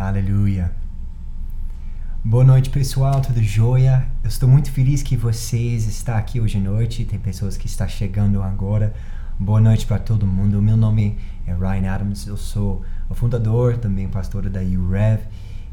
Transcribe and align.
Aleluia. 0.00 0.72
Boa 2.24 2.42
noite, 2.42 2.70
pessoal. 2.70 3.20
Tudo 3.20 3.42
jóia? 3.42 4.06
Eu 4.24 4.28
estou 4.28 4.48
muito 4.48 4.72
feliz 4.72 5.02
que 5.02 5.14
vocês 5.14 5.86
estão 5.86 6.16
aqui 6.16 6.40
hoje 6.40 6.56
à 6.56 6.60
noite. 6.60 7.04
Tem 7.04 7.18
pessoas 7.18 7.58
que 7.58 7.66
estão 7.66 7.86
chegando 7.86 8.42
agora. 8.42 8.94
Boa 9.38 9.60
noite 9.60 9.84
para 9.84 9.98
todo 9.98 10.26
mundo. 10.26 10.62
Meu 10.62 10.74
nome 10.74 11.18
é 11.46 11.52
Ryan 11.52 11.92
Adams. 11.92 12.26
Eu 12.26 12.38
sou 12.38 12.82
o 13.10 13.14
fundador, 13.14 13.76
também 13.76 14.08
pastor 14.08 14.48
da 14.48 14.60
UREV. 14.60 15.20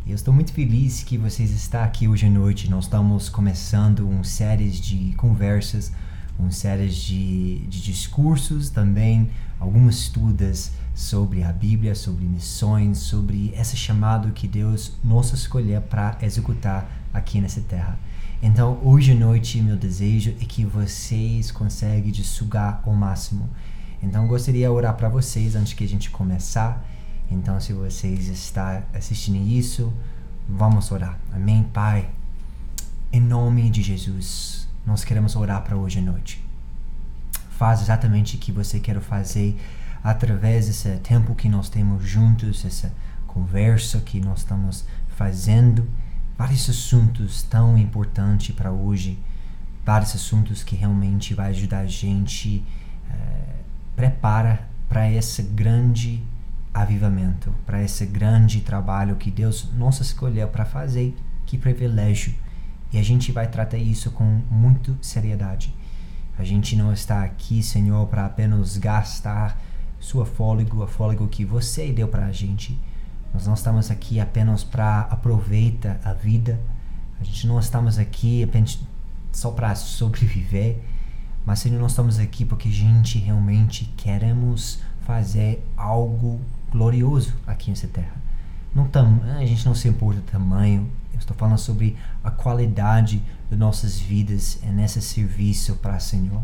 Eu 0.06 0.16
estou 0.16 0.34
muito 0.34 0.52
feliz 0.52 1.04
que 1.04 1.18
vocês 1.18 1.50
estão 1.52 1.82
aqui 1.82 2.06
hoje 2.06 2.26
à 2.26 2.30
noite. 2.30 2.70
Nós 2.70 2.84
estamos 2.84 3.30
começando 3.30 4.02
uma 4.02 4.26
série 4.26 4.70
de 4.70 5.14
conversas, 5.16 5.94
uma 6.38 6.52
série 6.52 6.90
de, 6.90 7.60
de 7.60 7.82
discursos 7.82 8.70
também, 8.70 9.30
algumas 9.60 9.96
estudas 9.96 10.72
sobre 10.94 11.44
a 11.44 11.52
Bíblia, 11.52 11.96
sobre 11.96 12.26
missões, 12.26 13.00
sobre 13.00 13.54
esse 13.56 13.76
chamado 13.78 14.32
que 14.32 14.48
Deus 14.48 14.94
nos 15.04 15.32
escolheu 15.34 15.82
para 15.82 16.18
executar 16.22 16.90
aqui 17.14 17.40
nessa 17.40 17.62
terra. 17.62 17.98
Então, 18.42 18.80
hoje 18.84 19.12
à 19.12 19.16
noite, 19.16 19.62
meu 19.62 19.76
desejo 19.76 20.36
é 20.42 20.46
que 20.46 20.64
vocês 20.64 21.52
conseguem 21.52 22.14
sugar 22.14 22.82
ao 22.86 22.94
máximo. 22.94 23.50
Então, 24.02 24.28
gostaria 24.28 24.68
de 24.68 24.74
orar 24.74 24.96
para 24.96 25.10
vocês 25.10 25.56
antes 25.56 25.74
que 25.74 25.84
a 25.84 25.88
gente 25.88 26.10
começar. 26.12 26.86
Então, 27.32 27.60
se 27.60 27.74
vocês 27.74 28.28
estão 28.28 28.84
assistindo 28.94 29.38
isso, 29.38 29.92
vamos 30.48 30.92
orar. 30.92 31.20
Amém, 31.34 31.64
Pai? 31.74 32.10
Em 33.12 33.22
nome 33.22 33.70
de 33.70 33.82
Jesus, 33.82 34.68
nós 34.86 35.04
queremos 35.04 35.36
orar 35.36 35.64
para 35.64 35.76
hoje 35.76 36.00
à 36.00 36.02
noite. 36.02 36.47
Faz 37.58 37.82
exatamente 37.82 38.36
o 38.36 38.40
que 38.40 38.52
você 38.52 38.80
quer 38.80 39.00
fazer 39.02 39.60
através 40.04 40.68
desse 40.68 40.96
tempo 40.98 41.34
que 41.34 41.50
nós 41.50 41.70
temos 41.70 42.04
juntos, 42.08 42.64
essa 42.64 42.94
conversa 43.26 44.00
que 44.00 44.20
nós 44.20 44.40
estamos 44.40 44.86
fazendo. 45.08 45.90
Vários 46.38 46.70
assuntos 46.70 47.42
tão 47.42 47.76
importantes 47.76 48.54
para 48.56 48.72
hoje, 48.72 49.18
vários 49.84 50.14
assuntos 50.14 50.64
que 50.64 50.76
realmente 50.76 51.34
vai 51.34 51.50
ajudar 51.50 51.80
a 51.80 51.88
gente 51.88 52.64
eh, 53.10 53.56
prepara 53.96 54.68
para 54.88 55.10
esse 55.10 55.42
grande 55.42 56.24
avivamento, 56.72 57.52
para 57.66 57.82
esse 57.82 58.06
grande 58.06 58.62
trabalho 58.62 59.16
que 59.16 59.32
Deus 59.32 59.68
nos 59.74 60.00
escolheu 60.00 60.48
para 60.48 60.64
fazer. 60.64 61.18
Que 61.44 61.58
privilégio! 61.58 62.36
E 62.94 63.00
a 63.00 63.04
gente 63.04 63.32
vai 63.32 63.48
tratar 63.48 63.80
isso 63.80 64.12
com 64.12 64.42
muita 64.52 64.96
seriedade. 65.02 65.74
A 66.38 66.44
gente 66.44 66.76
não 66.76 66.94
está 66.94 67.24
aqui, 67.24 67.64
Senhor, 67.64 68.06
para 68.08 68.26
apenas 68.26 68.78
gastar 68.78 69.60
sua 70.00 70.26
fôlego, 70.26 70.84
a 70.84 70.88
fôlego 70.88 71.28
que 71.28 71.44
você 71.44 71.92
deu 71.92 72.08
para 72.08 72.28
a 72.28 72.32
gente. 72.32 72.80
Nós 73.34 73.48
não 73.48 73.56
estamos 73.56 73.90
aqui 73.90 74.20
apenas 74.20 74.64
para 74.64 75.02
aproveitar 75.02 76.00
a 76.04 76.14
vida. 76.14 76.60
A 77.20 77.24
gente 77.24 77.48
não 77.48 77.60
estamos 77.60 77.98
aqui 77.98 78.44
apenas 78.44 78.80
só 79.32 79.52
para 79.52 79.74
sobreviver. 79.76 80.80
Mas, 81.46 81.60
Senhor, 81.60 81.80
nós 81.80 81.92
estamos 81.92 82.20
aqui 82.20 82.46
porque 82.46 82.68
a 82.68 82.72
gente 82.72 83.18
realmente 83.18 83.86
queremos 83.98 84.80
fazer 85.02 85.66
algo 85.76 86.40
glorioso 86.72 87.34
aqui 87.48 87.70
nessa 87.70 87.88
terra. 87.88 88.16
Não 88.76 88.86
tam, 88.86 89.22
a 89.38 89.46
gente 89.46 89.66
não 89.66 89.74
se 89.74 89.88
importa 89.88 90.20
do 90.20 90.26
tamanho, 90.26 90.88
eu 91.18 91.20
estou 91.20 91.36
falando 91.36 91.58
sobre 91.58 91.98
a 92.24 92.30
qualidade 92.30 93.24
de 93.50 93.58
nossas 93.58 94.00
vidas 94.00 94.60
nesse 94.72 95.02
serviço 95.02 95.76
para 95.76 95.98
o 95.98 96.00
Senhor. 96.00 96.44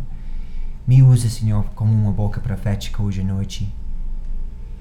Me 0.85 1.03
use, 1.03 1.29
Senhor, 1.29 1.63
como 1.75 1.93
uma 1.93 2.11
boca 2.11 2.41
profética 2.41 3.01
hoje 3.01 3.21
à 3.21 3.23
noite. 3.23 3.73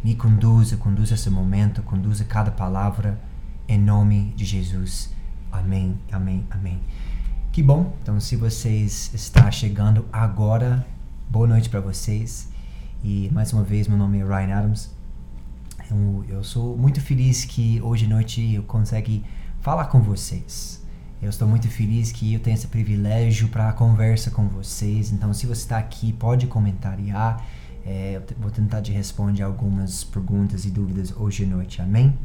Me 0.03 0.17
conduza, 0.17 0.77
conduza 0.77 1.15
esse 1.15 1.29
momento, 1.31 1.83
conduza 1.83 2.25
cada 2.25 2.51
palavra 2.51 3.21
em 3.69 3.79
nome 3.79 4.33
de 4.35 4.45
Jesus. 4.45 5.13
Amém, 5.53 5.97
amém, 6.11 6.47
amém. 6.51 6.81
Que 7.53 7.63
bom. 7.63 7.95
Então, 8.03 8.19
se 8.19 8.35
vocês 8.35 9.13
estão 9.15 9.53
chegando 9.53 10.07
agora, 10.11 10.87
boa 11.29 11.47
noite 11.47 11.69
para 11.69 11.81
vocês. 11.81 12.51
E 13.05 13.31
mais 13.31 13.53
uma 13.53 13.63
vez, 13.63 13.87
meu 13.87 13.99
nome 13.99 14.21
é 14.21 14.25
Ryan 14.25 14.57
Adams. 14.57 14.91
Eu, 15.91 16.25
eu 16.29 16.43
sou 16.43 16.79
muito 16.79 17.01
feliz 17.01 17.45
que 17.45 17.81
hoje 17.83 18.07
à 18.07 18.09
noite 18.09 18.55
eu 18.55 18.63
consigo 18.63 19.23
falar 19.63 19.87
com 19.87 20.01
vocês. 20.01 20.83
Eu 21.23 21.31
estou 21.31 21.47
muito 21.47 21.69
feliz 21.69 22.11
que 22.11 22.35
eu 22.35 22.41
tenho 22.41 22.55
esse 22.55 22.67
privilégio 22.67 23.49
para 23.49 23.73
conversa 23.73 24.29
com 24.29 24.49
vocês. 24.49 25.13
Então, 25.13 25.33
se 25.33 25.47
você 25.47 25.63
está 25.63 25.79
aqui, 25.79 26.13
pode 26.13 26.49
comentar. 26.49 26.99
É, 27.87 28.17
eu 28.17 28.37
vou 28.41 28.51
tentar 28.51 28.81
de 28.81 28.91
responder 28.91 29.43
algumas 29.43 30.03
perguntas 30.03 30.65
e 30.65 30.71
dúvidas 30.71 31.15
hoje 31.17 31.45
à 31.45 31.47
noite. 31.47 31.81
Amém? 31.81 32.19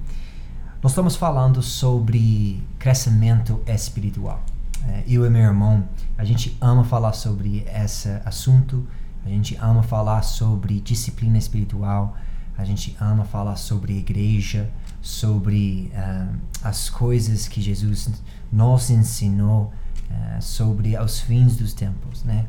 Nós 0.82 0.94
estamos 0.94 1.16
falando 1.16 1.62
sobre 1.62 2.60
crescimento 2.80 3.62
espiritual. 3.68 4.44
É, 4.88 5.04
eu 5.08 5.24
e 5.24 5.30
meu 5.30 5.44
irmão, 5.44 5.88
a 6.18 6.24
gente 6.24 6.58
ama 6.60 6.84
falar 6.84 7.14
sobre 7.14 7.68
esse 7.72 8.10
assunto, 8.26 8.86
a 9.24 9.30
gente 9.30 9.56
ama 9.62 9.84
falar 9.84 10.24
sobre 10.24 10.80
disciplina 10.80 11.38
espiritual, 11.38 12.18
a 12.58 12.64
gente 12.64 12.98
ama 13.00 13.24
falar 13.26 13.58
sobre 13.58 13.96
igreja, 13.96 14.72
sobre 15.02 15.92
uh, 15.94 16.37
as 16.68 16.90
coisas 16.90 17.48
que 17.48 17.62
Jesus 17.62 18.10
nos 18.52 18.90
ensinou 18.90 19.72
uh, 20.10 20.42
sobre 20.42 20.98
os 20.98 21.20
fins 21.20 21.56
dos 21.56 21.74
tempos, 21.74 22.24
né? 22.24 22.46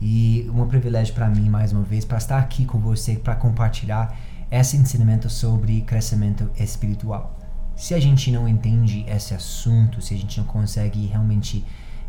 E 0.00 0.50
um 0.54 0.66
privilégio 0.66 1.14
para 1.14 1.28
mim, 1.28 1.48
mais 1.50 1.72
uma 1.72 1.82
vez, 1.82 2.04
para 2.04 2.18
estar 2.18 2.38
aqui 2.38 2.64
com 2.64 2.78
você, 2.78 3.16
para 3.16 3.34
compartilhar 3.34 4.18
esse 4.50 4.76
ensinamento 4.76 5.28
sobre 5.28 5.82
crescimento 5.82 6.50
espiritual 6.58 7.36
se 7.80 7.94
a 7.94 7.98
gente 7.98 8.30
não 8.30 8.46
entende 8.46 9.06
esse 9.08 9.32
assunto, 9.32 10.02
se 10.02 10.12
a 10.12 10.16
gente 10.18 10.38
não 10.38 10.44
consegue 10.46 11.06
realmente, 11.06 11.64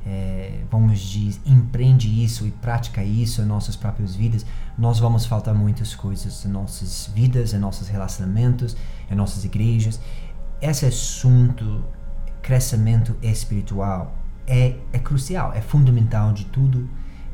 é, 0.06 0.59
vamos 0.69 1.00
dizer, 1.00 1.40
empreende 1.45 2.09
isso 2.22 2.45
e 2.45 2.51
pratica 2.51 3.01
isso 3.01 3.41
em 3.41 3.45
nossas 3.45 3.78
próprias 3.78 4.13
vidas, 4.13 4.45
nós 4.78 5.00
vamos 5.00 5.25
faltar 5.25 5.56
muitas 5.56 5.95
coisas 5.95 6.44
em 6.44 6.50
nossas 6.50 7.09
vidas, 7.16 7.53
em 7.53 7.57
nossos 7.57 7.88
relacionamentos, 7.88 8.75
em 9.09 9.16
nossas 9.16 9.45
igrejas. 9.45 9.97
Esse 10.61 10.85
assunto, 10.85 11.83
crescimento 12.41 13.17
espiritual, 13.22 14.16
é, 14.45 14.75
é 14.94 14.99
crucial, 14.99 15.53
é 15.53 15.61
fundamental 15.61 16.33
de 16.33 16.45
tudo 16.45 16.88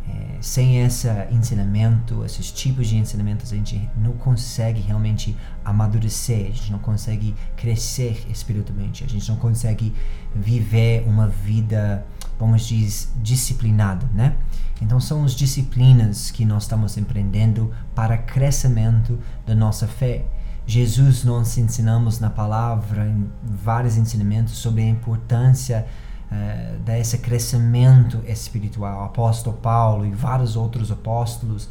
é, 0.09 0.38
sem 0.39 0.81
esse 0.85 1.07
ensinamento, 1.31 2.23
esses 2.23 2.51
tipos 2.51 2.88
de 2.88 2.95
ensinamentos, 2.95 3.51
a 3.51 3.55
gente 3.55 3.89
não 3.97 4.13
consegue 4.13 4.79
realmente 4.79 5.35
amadurecer, 5.65 6.47
a 6.47 6.51
gente 6.51 6.71
não 6.71 6.79
consegue 6.79 7.35
crescer 7.57 8.25
espiritualmente, 8.29 9.03
a 9.03 9.07
gente 9.07 9.27
não 9.29 9.35
consegue 9.38 9.94
viver 10.33 11.03
uma 11.05 11.27
vida, 11.27 12.05
vamos 12.39 12.65
dizer, 12.65 13.09
disciplinada, 13.21 14.07
né? 14.13 14.35
Então 14.81 14.99
são 14.99 15.25
as 15.25 15.33
disciplinas 15.33 16.31
que 16.31 16.45
nós 16.45 16.63
estamos 16.63 16.97
empreendendo 16.97 17.73
para 17.94 18.17
crescimento 18.17 19.19
da 19.45 19.55
nossa 19.55 19.88
fé. 19.88 20.25
Jesus 20.67 21.23
nós 21.23 21.57
ensinamos 21.57 22.19
na 22.19 22.29
palavra 22.29 23.07
em 23.07 23.29
vários 23.41 23.95
ensinamentos 23.95 24.57
sobre 24.57 24.81
a 24.81 24.85
importância 24.85 25.88
uh, 26.29 26.79
desse 26.79 27.17
crescimento 27.19 28.22
espiritual. 28.28 29.00
O 29.00 29.06
apóstolo 29.06 29.56
Paulo 29.56 30.06
e 30.06 30.11
vários 30.11 30.57
outros 30.57 30.91
apóstolos, 30.91 31.69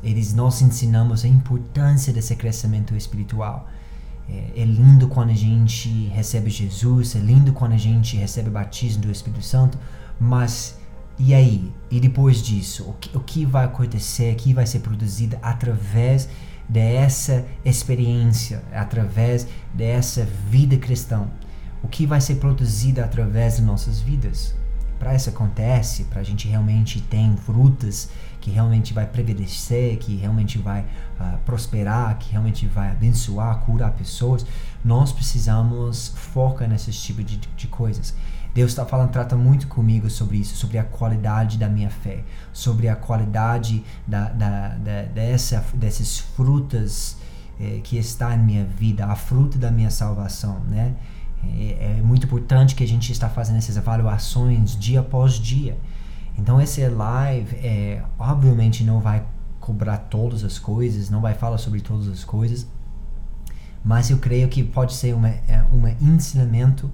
eles 0.00 0.32
nos 0.32 0.62
ensinamos 0.62 1.24
a 1.24 1.28
importância 1.28 2.12
desse 2.12 2.36
crescimento 2.36 2.94
espiritual. 2.94 3.68
É, 4.28 4.62
é 4.62 4.64
lindo 4.64 5.08
quando 5.08 5.30
a 5.30 5.34
gente 5.34 6.06
recebe 6.14 6.48
Jesus, 6.48 7.16
é 7.16 7.18
lindo 7.18 7.52
quando 7.52 7.72
a 7.72 7.76
gente 7.76 8.16
recebe 8.16 8.48
o 8.48 8.52
batismo 8.52 9.02
do 9.02 9.10
Espírito 9.10 9.42
Santo, 9.42 9.76
mas 10.20 10.78
e 11.18 11.34
aí? 11.34 11.72
E 11.90 11.98
depois 11.98 12.42
disso, 12.42 12.84
o 12.84 12.92
que, 12.92 13.16
o 13.16 13.20
que 13.20 13.44
vai 13.44 13.64
acontecer, 13.64 14.34
o 14.34 14.36
que 14.36 14.54
vai 14.54 14.66
ser 14.66 14.80
produzido 14.80 15.36
através 15.42 16.28
dessa 16.68 17.44
experiência, 17.64 18.62
através 18.72 19.46
dessa 19.74 20.24
vida 20.24 20.76
cristã? 20.76 21.28
o 21.86 21.88
que 21.88 22.04
vai 22.04 22.20
ser 22.20 22.36
produzido 22.36 23.00
através 23.00 23.56
de 23.56 23.62
nossas 23.62 24.00
vidas. 24.00 24.54
Para 24.98 25.14
isso 25.14 25.28
acontece, 25.28 26.04
para 26.04 26.20
a 26.20 26.24
gente 26.24 26.48
realmente 26.48 27.00
ter 27.00 27.36
frutas 27.36 28.08
que 28.40 28.50
realmente 28.50 28.92
vai 28.92 29.06
prevalecer, 29.06 29.96
que 29.98 30.16
realmente 30.16 30.58
vai 30.58 30.80
uh, 30.80 31.38
prosperar, 31.44 32.18
que 32.18 32.32
realmente 32.32 32.66
vai 32.66 32.90
abençoar, 32.90 33.60
curar 33.60 33.92
pessoas, 33.92 34.44
nós 34.84 35.12
precisamos 35.12 36.08
focar 36.16 36.68
nesses 36.68 37.00
tipos 37.00 37.24
de, 37.24 37.36
de 37.36 37.66
coisas. 37.68 38.14
Deus 38.56 38.70
está 38.70 38.86
falando, 38.86 39.10
trata 39.10 39.36
muito 39.36 39.68
comigo 39.68 40.08
sobre 40.08 40.38
isso, 40.38 40.56
sobre 40.56 40.78
a 40.78 40.82
qualidade 40.82 41.58
da 41.58 41.68
minha 41.68 41.90
fé, 41.90 42.24
sobre 42.54 42.88
a 42.88 42.96
qualidade 42.96 43.84
da, 44.06 44.30
da, 44.30 44.68
da 44.68 45.02
dessa, 45.02 45.62
dessas 45.74 46.20
frutas 46.20 47.18
eh, 47.60 47.80
que 47.84 47.98
está 47.98 48.34
em 48.34 48.38
minha 48.38 48.64
vida, 48.64 49.04
a 49.04 49.14
fruta 49.14 49.58
da 49.58 49.70
minha 49.70 49.90
salvação, 49.90 50.60
né? 50.70 50.94
É, 51.44 51.98
é 51.98 52.02
muito 52.02 52.24
importante 52.24 52.74
que 52.74 52.82
a 52.82 52.88
gente 52.88 53.12
está 53.12 53.28
fazendo 53.28 53.58
essas 53.58 53.76
avaliações 53.76 54.74
dia 54.74 55.00
após 55.00 55.34
dia. 55.34 55.76
Então 56.38 56.58
esse 56.58 56.88
live 56.88 57.54
é, 57.56 58.02
obviamente 58.18 58.82
não 58.84 59.00
vai 59.00 59.22
cobrar 59.60 59.98
todas 59.98 60.42
as 60.42 60.58
coisas, 60.58 61.10
não 61.10 61.20
vai 61.20 61.34
falar 61.34 61.58
sobre 61.58 61.82
todas 61.82 62.08
as 62.08 62.24
coisas, 62.24 62.66
mas 63.84 64.08
eu 64.08 64.16
creio 64.16 64.48
que 64.48 64.64
pode 64.64 64.94
ser 64.94 65.14
uma, 65.14 65.28
é, 65.28 65.62
um 65.70 65.86
ensinamento, 66.00 66.90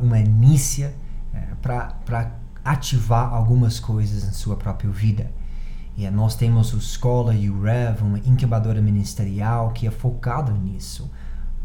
uma 0.00 0.18
inícia 0.18 0.94
uh, 1.32 1.56
para 1.56 2.30
ativar 2.64 3.32
algumas 3.32 3.80
coisas 3.80 4.24
na 4.24 4.32
sua 4.32 4.56
própria 4.56 4.90
vida. 4.90 5.30
E 5.96 6.06
uh, 6.06 6.10
nós 6.10 6.34
temos 6.34 6.72
o 6.72 6.78
Escola 6.78 7.34
e 7.34 7.50
o 7.50 7.62
Rev, 7.62 8.02
uma 8.02 8.18
incubadora 8.18 8.80
ministerial 8.80 9.70
que 9.70 9.86
é 9.86 9.90
focado 9.90 10.52
nisso, 10.52 11.10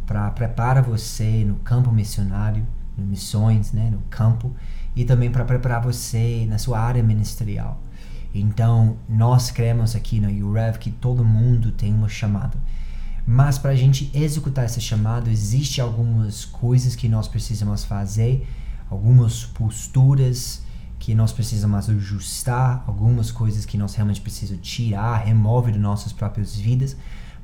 para 0.06 0.30
preparar 0.32 0.84
você 0.84 1.44
no 1.44 1.56
campo 1.56 1.92
missionário, 1.92 2.66
no 2.98 3.06
missões, 3.06 3.72
né, 3.72 3.90
no 3.92 4.00
campo, 4.10 4.54
e 4.96 5.04
também 5.04 5.30
para 5.30 5.44
preparar 5.44 5.82
você 5.82 6.46
na 6.48 6.58
sua 6.58 6.80
área 6.80 7.04
ministerial. 7.04 7.82
Então, 8.34 8.98
nós 9.08 9.50
cremos 9.50 9.96
aqui 9.96 10.20
na 10.20 10.28
UREV 10.28 10.78
que 10.78 10.92
todo 10.92 11.24
mundo 11.24 11.72
tem 11.72 11.94
uma 11.94 12.10
chamada. 12.10 12.58
Mas 13.26 13.58
para 13.58 13.72
a 13.72 13.76
gente 13.76 14.12
executar 14.14 14.66
esse 14.66 14.80
chamado, 14.80 15.30
existe 15.30 15.82
algumas 15.82 16.46
coisas 16.46 16.96
que 16.96 17.10
nós 17.10 17.28
precisamos 17.28 17.84
fazer, 17.84 18.48
algumas 18.90 19.46
posturas 19.46 20.62
que 21.00 21.16
nós 21.16 21.32
precisamos 21.32 21.90
ajustar, 21.90 22.84
algumas 22.88 23.32
coisas 23.32 23.66
que 23.66 23.78
nós 23.78 23.96
realmente 23.96 24.22
precisamos 24.22 24.68
tirar, 24.68 25.26
remover 25.26 25.74
de 25.74 25.80
nossas 25.80 26.14
próprias 26.14 26.56
vidas, 26.56 26.96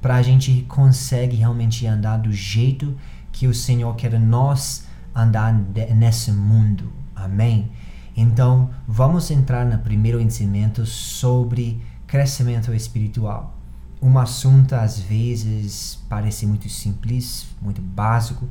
para 0.01 0.15
a 0.15 0.21
gente 0.21 0.63
conseguir 0.67 1.37
realmente 1.37 1.85
andar 1.85 2.17
do 2.17 2.31
jeito 2.31 2.95
que 3.31 3.47
o 3.47 3.53
Senhor 3.53 3.95
quer 3.95 4.19
nós 4.19 4.85
andar 5.15 5.53
nesse 5.95 6.31
mundo. 6.31 6.91
Amém? 7.15 7.71
Então, 8.15 8.69
vamos 8.87 9.31
entrar 9.31 9.65
no 9.65 9.77
primeiro 9.79 10.19
ensinamento 10.19 10.85
sobre 10.85 11.81
crescimento 12.07 12.73
espiritual. 12.73 13.60
Um 14.01 14.17
assunto 14.17 14.73
às 14.73 14.99
vezes 14.99 15.99
parece 16.09 16.47
muito 16.47 16.67
simples, 16.69 17.45
muito 17.61 17.81
básico, 17.81 18.47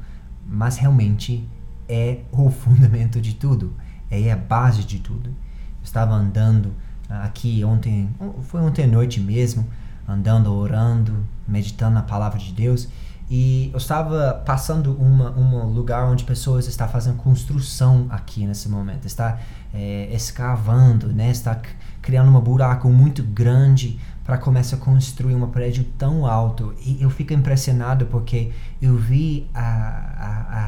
mas 0.46 0.76
realmente 0.76 1.48
é 1.88 2.20
o 2.30 2.48
fundamento 2.50 3.20
de 3.20 3.34
tudo, 3.34 3.74
é 4.10 4.30
a 4.30 4.36
base 4.36 4.84
de 4.84 5.00
tudo. 5.00 5.30
Eu 5.30 5.84
estava 5.84 6.14
andando 6.14 6.72
aqui 7.08 7.64
ontem, 7.64 8.08
foi 8.42 8.60
ontem 8.60 8.84
à 8.84 8.86
noite 8.86 9.20
mesmo, 9.20 9.66
andando, 10.06 10.52
orando, 10.52 11.26
meditando 11.46 11.94
na 11.94 12.02
palavra 12.02 12.38
de 12.38 12.52
Deus 12.52 12.88
e 13.30 13.70
eu 13.72 13.78
estava 13.78 14.42
passando 14.44 14.92
uma, 14.94 15.30
um 15.30 15.66
lugar 15.66 16.04
onde 16.04 16.24
pessoas 16.24 16.66
estão 16.66 16.88
fazendo 16.88 17.16
construção 17.16 18.06
aqui 18.10 18.44
nesse 18.44 18.68
momento, 18.68 19.06
está 19.06 19.38
é, 19.72 20.12
escavando, 20.12 21.12
né? 21.12 21.30
está 21.30 21.60
criando 22.02 22.36
um 22.36 22.40
buraco 22.40 22.88
muito 22.88 23.22
grande 23.22 24.00
para 24.30 24.38
começar 24.38 24.76
a 24.76 24.78
construir 24.78 25.34
um 25.34 25.44
prédio 25.50 25.82
tão 25.98 26.24
alto. 26.24 26.72
E 26.86 27.02
eu 27.02 27.10
fico 27.10 27.32
impressionado 27.32 28.06
porque 28.06 28.52
eu 28.80 28.96
vi 28.96 29.50
a, 29.52 29.60
a, 29.60 30.60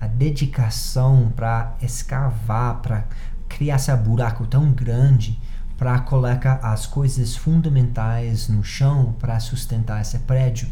a, 0.00 0.06
a 0.06 0.06
dedicação 0.06 1.30
para 1.36 1.76
escavar, 1.82 2.80
para 2.80 3.04
criar 3.46 3.76
esse 3.76 3.94
buraco 3.94 4.46
tão 4.46 4.72
grande 4.72 5.38
para 5.76 5.98
colocar 5.98 6.60
as 6.62 6.86
coisas 6.86 7.36
fundamentais 7.36 8.48
no 8.48 8.64
chão 8.64 9.14
para 9.20 9.38
sustentar 9.38 10.00
esse 10.00 10.20
prédio 10.20 10.66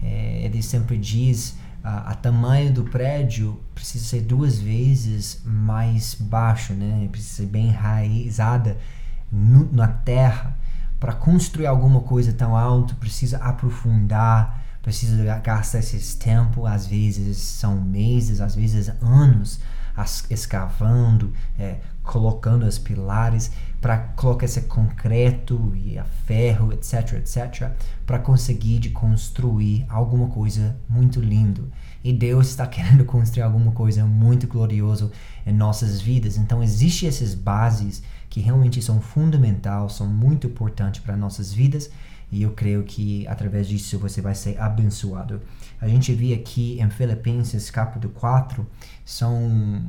é, 0.00 0.42
ele 0.44 0.62
sempre 0.62 0.96
diz 0.96 1.56
a, 1.82 2.12
a 2.12 2.14
tamanho 2.14 2.72
do 2.72 2.84
prédio 2.84 3.60
precisa 3.74 4.04
ser 4.04 4.20
duas 4.20 4.60
vezes 4.60 5.42
mais 5.44 6.14
baixo, 6.14 6.74
né? 6.74 7.08
Precisa 7.10 7.42
ser 7.42 7.46
bem 7.46 7.68
enraizada 7.68 8.76
na 9.32 9.88
terra. 9.88 10.56
Para 10.98 11.12
construir 11.12 11.66
alguma 11.66 12.00
coisa 12.00 12.32
tão 12.32 12.56
alto, 12.56 12.96
precisa 12.96 13.38
aprofundar, 13.38 14.62
precisa 14.82 15.38
gastar 15.40 15.80
esse 15.80 16.16
tempo, 16.16 16.64
às 16.64 16.86
vezes 16.86 17.38
são 17.38 17.80
meses, 17.80 18.40
às 18.40 18.54
vezes 18.54 18.88
anos, 19.02 19.60
as, 19.96 20.24
escavando, 20.30 21.32
é, 21.58 21.78
colocando 22.02 22.64
os 22.64 22.78
pilares 22.78 23.50
para 23.80 23.98
colocar 23.98 24.44
esse 24.44 24.62
concreto 24.62 25.72
e 25.74 25.98
a 25.98 26.04
ferro, 26.04 26.72
etc, 26.72 27.14
etc, 27.14 27.70
para 28.06 28.18
conseguir 28.18 28.78
de 28.78 28.90
construir 28.90 29.84
alguma 29.88 30.28
coisa 30.28 30.76
muito 30.88 31.20
lindo. 31.20 31.70
E 32.02 32.12
Deus 32.12 32.48
está 32.48 32.66
querendo 32.66 33.04
construir 33.06 33.42
alguma 33.42 33.72
coisa 33.72 34.04
muito 34.04 34.46
glorioso 34.46 35.10
em 35.44 35.52
nossas 35.52 36.00
vidas. 36.00 36.36
Então 36.36 36.62
existem 36.62 37.08
essas 37.08 37.34
bases 37.34 38.02
que 38.36 38.40
realmente 38.42 38.82
são 38.82 39.00
fundamentais, 39.00 39.94
são 39.94 40.06
muito 40.06 40.46
importantes 40.46 41.00
para 41.00 41.16
nossas 41.16 41.54
vidas. 41.54 41.90
E 42.30 42.42
eu 42.42 42.50
creio 42.50 42.82
que 42.82 43.26
através 43.28 43.66
disso 43.66 43.98
você 43.98 44.20
vai 44.20 44.34
ser 44.34 44.60
abençoado. 44.60 45.40
A 45.80 45.88
gente 45.88 46.12
vê 46.12 46.34
aqui 46.34 46.78
em 46.78 46.90
Filipenses 46.90 47.70
capítulo 47.70 48.12
4, 48.12 48.66
são 49.06 49.86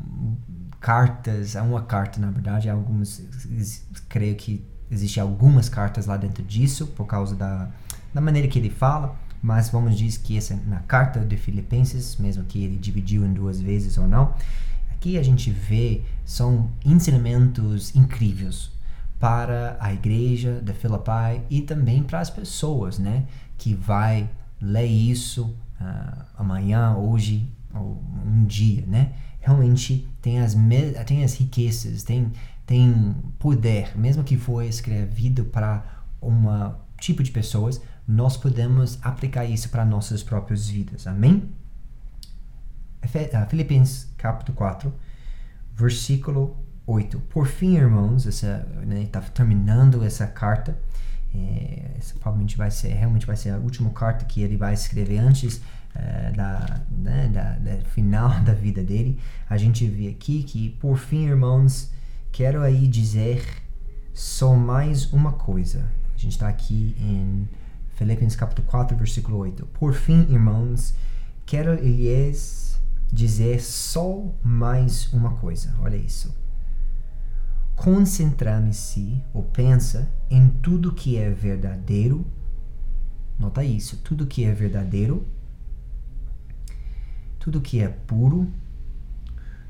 cartas, 0.80 1.58
é 1.58 1.62
uma 1.62 1.82
carta 1.82 2.22
na 2.22 2.32
verdade, 2.32 2.70
algumas, 2.70 3.22
creio 4.08 4.38
que 4.38 4.64
existem 4.90 5.22
algumas 5.22 5.68
cartas 5.68 6.06
lá 6.06 6.16
dentro 6.16 6.42
disso, 6.42 6.88
por 6.88 7.06
causa 7.06 7.36
da, 7.36 7.70
da 8.14 8.22
maneira 8.22 8.48
que 8.48 8.58
ele 8.58 8.70
fala, 8.70 9.14
mas 9.42 9.68
vamos 9.68 9.98
dizer 9.98 10.20
que 10.20 10.38
essa 10.38 10.56
na 10.68 10.80
carta 10.80 11.20
de 11.20 11.36
Filipenses, 11.36 12.16
mesmo 12.16 12.46
que 12.46 12.64
ele 12.64 12.78
dividiu 12.78 13.26
em 13.26 13.34
duas 13.34 13.60
vezes 13.60 13.98
ou 13.98 14.08
não, 14.08 14.34
aqui 14.98 15.18
a 15.18 15.24
gente 15.24 15.52
vê 15.52 16.02
são 16.26 16.72
ensinamentos 16.84 17.96
incríveis 17.96 18.72
para 19.20 19.78
a 19.80 19.94
igreja 19.94 20.60
de 20.62 20.74
Filipai 20.74 21.44
e 21.50 21.62
também 21.62 22.04
para 22.04 22.20
as 22.20 22.30
pessoas, 22.30 23.00
né, 23.00 23.26
que 23.58 23.74
vai 23.74 24.30
ler 24.60 24.86
isso 24.86 25.56
uh, 25.80 26.26
amanhã, 26.36 26.96
hoje 26.96 27.48
ou 27.74 28.04
um 28.26 28.44
dia, 28.46 28.84
né? 28.88 29.14
Realmente 29.40 30.08
tem 30.22 30.40
as 30.40 30.56
tem 31.06 31.24
as 31.24 31.36
riquezas, 31.36 32.04
tem 32.04 32.32
tem 32.66 33.16
poder, 33.40 33.98
mesmo 33.98 34.24
que 34.24 34.36
foi 34.36 34.68
escrevido 34.68 35.46
para 35.46 35.84
um 36.22 36.74
tipo 37.00 37.24
de 37.24 37.32
pessoas, 37.32 37.82
nós 38.06 38.36
podemos 38.36 39.00
aplicar 39.02 39.46
isso 39.46 39.70
para 39.70 39.86
nossas 39.86 40.22
próprias 40.22 40.68
vidas. 40.68 41.08
Amém? 41.08 41.50
Ah, 43.02 43.46
Filipenses 43.46 44.10
capítulo 44.18 44.58
4, 44.58 44.94
versículo 45.74 46.58
8. 46.86 47.20
Por 47.30 47.48
fim, 47.48 47.76
irmãos, 47.76 48.28
essa 48.28 48.68
está 49.04 49.20
né, 49.22 49.28
terminando 49.34 50.04
essa 50.04 50.28
carta 50.28 50.78
é, 51.36 51.92
essa 51.98 52.14
provavelmente 52.16 52.58
vai 52.58 52.72
ser, 52.72 52.90
realmente 52.90 53.26
vai 53.26 53.36
ser 53.36 53.52
a 53.52 53.58
última 53.58 53.90
carta 53.92 54.26
que 54.26 54.42
ele 54.42 54.58
vai 54.58 54.74
escrever 54.74 55.20
antes 55.20 55.62
é, 55.94 56.32
da, 56.32 56.82
né, 56.90 57.28
da, 57.28 57.52
da, 57.54 57.78
final 57.86 58.30
da 58.42 58.54
vida 58.54 58.84
dele. 58.84 59.20
A 59.50 59.58
gente 59.58 59.86
vê 59.88 60.08
aqui 60.08 60.44
que, 60.44 60.70
por 60.70 60.98
fim, 60.98 61.26
irmãos, 61.28 61.92
quero 62.32 62.62
aí 62.62 62.88
dizer 62.88 63.46
só 64.14 64.56
mais 64.56 65.12
uma 65.12 65.34
coisa. 65.34 65.86
A 66.16 66.18
gente 66.18 66.34
está 66.34 66.48
aqui 66.48 66.96
em 67.00 67.48
Filipenses 67.96 68.36
capítulo 68.36 68.68
4, 68.68 68.98
versículo 68.98 69.38
8. 69.38 69.66
Por 69.68 69.94
fim, 69.94 70.22
irmãos, 70.30 70.96
quero 71.46 71.76
lhes 71.76 72.77
dizer 73.12 73.62
só 73.62 74.24
mais 74.44 75.12
uma 75.14 75.36
coisa. 75.36 75.74
Olha 75.82 75.96
isso 75.96 76.36
concentrando-se 77.78 79.24
ou 79.32 79.44
pensa 79.44 80.12
em 80.32 80.50
tudo 80.50 80.92
que 80.92 81.16
é 81.16 81.30
verdadeiro. 81.30 82.26
Nota 83.40 83.64
isso, 83.64 83.98
tudo 83.98 84.26
que 84.26 84.44
é 84.44 84.52
verdadeiro, 84.52 85.26
tudo 87.40 87.62
que 87.62 87.80
é 87.80 87.88
puro, 87.88 88.52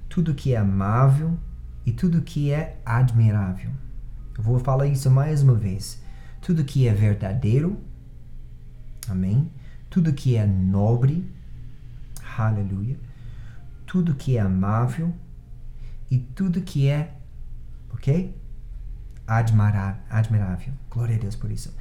tudo 0.08 0.34
que 0.34 0.54
é 0.54 0.58
amável 0.58 1.38
e 1.86 1.92
tudo 1.92 2.22
que 2.22 2.50
é 2.50 2.80
admirável. 2.86 3.72
Eu 4.38 4.42
vou 4.42 4.58
falar 4.58 4.88
isso 4.88 5.12
mais 5.12 5.44
uma 5.44 5.56
vez. 5.56 6.02
Tudo 6.42 6.64
que 6.64 6.88
é 6.88 6.94
verdadeiro, 6.94 7.78
amém? 9.10 9.52
Tudo 9.90 10.14
que 10.14 10.38
é 10.38 10.48
nobre, 10.48 11.30
aleluia. 12.38 12.98
Tudo 13.88 14.14
que 14.14 14.38
é 14.38 14.42
amável 14.42 15.12
e 16.12 16.20
tudo 16.20 16.62
que 16.62 16.88
é 16.88 17.18
ok? 17.92 18.36
Admirar, 19.26 20.06
admirável. 20.10 20.74
Glória 20.90 21.16
a 21.16 21.20
Deus 21.20 21.36
por 21.36 21.52
isso. 21.52 21.74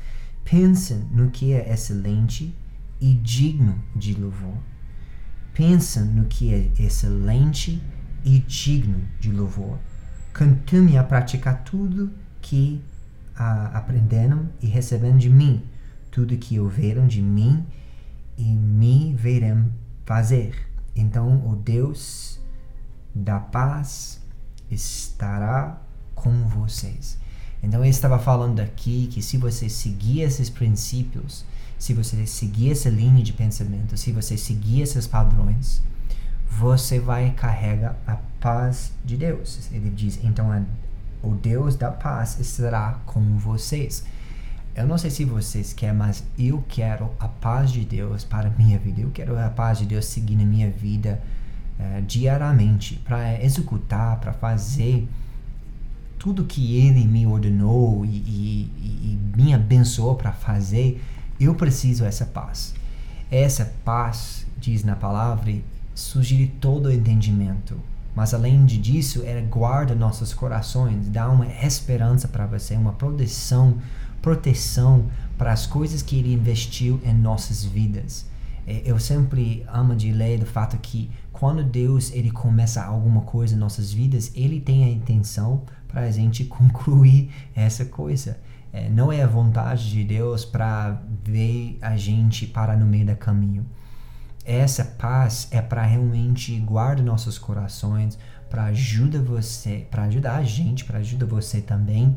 Pensem 0.45 0.99
no 1.11 1.31
que 1.31 1.53
é 1.53 1.73
excelente 1.73 2.55
e 3.01 3.13
digno 3.15 3.79
de 3.95 4.15
louvor. 4.15 4.57
Pensem 5.53 6.05
no 6.05 6.25
que 6.25 6.53
é 6.53 6.71
excelente 6.79 7.83
e 8.25 8.39
digno 8.39 9.01
de 9.21 9.31
louvor. 9.31 9.79
Continue 10.37 10.99
a 10.99 11.05
praticar 11.05 11.63
tudo 11.63 12.13
que 12.41 12.83
uh, 13.35 13.75
aprenderam 13.75 14.49
e 14.61 14.67
receberam 14.67 15.17
de 15.17 15.31
mim, 15.31 15.63
tudo 16.11 16.37
que 16.37 16.59
ouviram 16.59 17.07
de 17.07 17.23
mim 17.23 17.65
e 18.37 18.45
me 18.45 19.15
verão 19.15 19.73
fazer. 20.05 20.55
Então, 20.97 21.47
o 21.47 21.55
Deus 21.55 22.41
da 23.15 23.39
paz 23.39 24.21
estará 24.71 25.81
com 26.15 26.49
vocês. 26.49 27.19
Então 27.63 27.81
ele 27.81 27.91
estava 27.91 28.19
falando 28.19 28.61
aqui 28.61 29.07
que 29.09 29.23
se 29.23 29.37
você 29.37 29.69
seguir 29.69 30.23
esses 30.23 30.51
princípios 30.51 31.45
se 31.79 31.93
você 31.93 32.27
seguir 32.27 32.73
essa 32.73 32.89
linha 32.89 33.23
de 33.23 33.33
pensamento, 33.33 33.97
se 33.97 34.13
você 34.13 34.37
seguir 34.37 34.83
esses 34.83 35.07
padrões, 35.07 35.83
você 36.49 36.99
vai 36.99 37.33
carregar 37.33 37.97
a 38.07 38.17
paz 38.41 38.93
de 39.05 39.17
Deus. 39.17 39.69
Ele 39.73 39.91
diz, 39.91 40.19
então 40.25 40.51
a, 40.51 40.63
o 41.23 41.35
Deus 41.35 41.77
da 41.77 41.91
paz 41.91 42.41
estará 42.41 43.01
com 43.05 43.37
vocês. 43.37 44.05
Eu 44.77 44.87
não 44.87 44.99
sei 44.99 45.09
se 45.09 45.25
vocês 45.25 45.73
querem, 45.73 45.97
mas 45.97 46.23
eu 46.39 46.63
quero 46.69 47.11
a 47.19 47.27
paz 47.27 47.73
de 47.73 47.83
Deus 47.83 48.25
para 48.25 48.49
a 48.49 48.51
minha 48.51 48.79
vida. 48.79 49.01
Eu 49.01 49.11
quero 49.11 49.39
a 49.39 49.49
paz 49.49 49.79
de 49.79 49.87
Deus 49.87 50.05
seguir 50.05 50.37
na 50.37 50.45
minha 50.45 50.71
vida 50.71 51.19
uh, 51.81 52.03
diariamente, 52.03 52.97
para 52.97 53.43
executar, 53.43 54.21
para 54.21 54.35
fazer 54.35 55.09
tudo 56.19 56.45
que 56.45 56.77
Ele 56.77 57.07
me 57.07 57.27
ordenou 57.27 58.05
e, 58.05 58.09
e, 58.09 58.71
e 58.79 59.19
me 59.35 59.55
abençoou 59.55 60.15
para 60.15 60.31
fazer. 60.31 61.03
Eu 61.41 61.55
preciso 61.55 62.05
dessa 62.05 62.27
paz. 62.27 62.75
Essa 63.31 63.73
paz, 63.83 64.47
diz 64.59 64.85
na 64.85 64.95
palavra, 64.95 65.55
surge 65.95 66.49
todo 66.61 66.87
o 66.87 66.93
entendimento. 66.93 67.81
Mas 68.15 68.35
além 68.35 68.67
disso, 68.67 69.23
ela 69.25 69.41
guarda 69.41 69.95
nossos 69.95 70.35
corações, 70.35 71.09
dá 71.09 71.31
uma 71.31 71.47
esperança 71.47 72.29
para 72.29 72.47
você, 72.47 72.75
uma 72.75 72.93
proteção 72.93 73.79
proteção 74.27 75.07
para 75.39 75.53
as 75.53 75.69
coisas 75.69 76.03
que 76.03 76.19
ele 76.19 76.35
investiu 76.35 77.01
em 77.05 77.15
nossas 77.15 77.65
vidas. 77.65 78.27
É, 78.67 78.83
eu 78.85 78.99
sempre 78.99 79.65
amo 79.73 79.95
de 79.95 80.11
ler 80.11 80.41
do 80.41 80.45
fato 80.45 80.77
que 80.79 81.09
quando 81.31 81.63
Deus 81.63 82.11
ele 82.11 82.33
começa 82.33 82.83
alguma 82.83 83.21
coisa 83.21 83.55
em 83.55 83.59
nossas 83.59 83.93
vidas, 83.93 84.33
ele 84.35 84.61
tem 84.61 84.83
a 84.83 84.91
intenção 84.91 85.63
para 85.87 86.01
a 86.01 86.11
gente 86.11 86.43
concluir 86.51 87.31
essa 87.55 87.85
coisa. 87.85 88.37
É, 88.73 88.89
não 88.89 89.13
é 89.13 89.23
a 89.23 89.29
vontade 89.29 89.89
de 89.89 90.03
Deus 90.03 90.45
para 90.45 91.01
ver 91.23 91.79
a 91.81 91.97
gente 91.97 92.49
parar 92.49 92.77
no 92.77 92.85
meio 92.85 93.07
do 93.07 93.15
caminho. 93.15 93.65
Essa 94.45 94.85
paz 94.85 95.47
é 95.53 95.63
para 95.63 95.83
realmente 95.83 96.59
guardar 96.59 97.07
nossos 97.07 97.39
corações, 97.39 98.19
para 98.51 98.65
ajudar 98.65 99.23
você, 99.23 99.87
para 99.89 100.03
ajudar 100.03 100.35
a 100.35 100.43
gente, 100.43 100.85
para 100.85 100.99
ajudar 100.99 101.27
você 101.27 101.61
também 101.61 102.17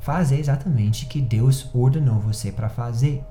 fazer 0.00 0.38
exatamente 0.38 1.04
o 1.04 1.08
que 1.08 1.20
Deus 1.20 1.68
ordenou 1.74 2.18
você 2.18 2.50
para 2.52 2.68
fazer. 2.68 3.24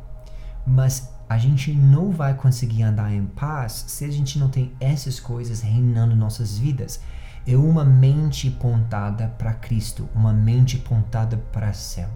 Mas 0.66 1.10
a 1.30 1.38
gente 1.38 1.74
não 1.74 2.12
vai 2.12 2.34
conseguir 2.34 2.84
andar 2.84 3.14
em 3.14 3.26
paz 3.26 3.86
se 3.88 4.06
a 4.06 4.12
gente 4.12 4.40
não 4.40 4.50
tem 4.50 4.72
essas 4.80 5.20
coisas 5.20 5.62
reinando 5.62 6.16
nossas 6.16 6.58
vidas. 6.58 7.02
É 7.46 7.56
uma 7.56 7.84
mente 7.84 8.50
pontada 8.50 9.28
para 9.38 9.54
Cristo, 9.54 10.10
uma 10.14 10.34
mente 10.34 10.78
pontada 10.78 11.38
para 11.52 11.70
o 11.70 11.74
céu. 11.74 12.10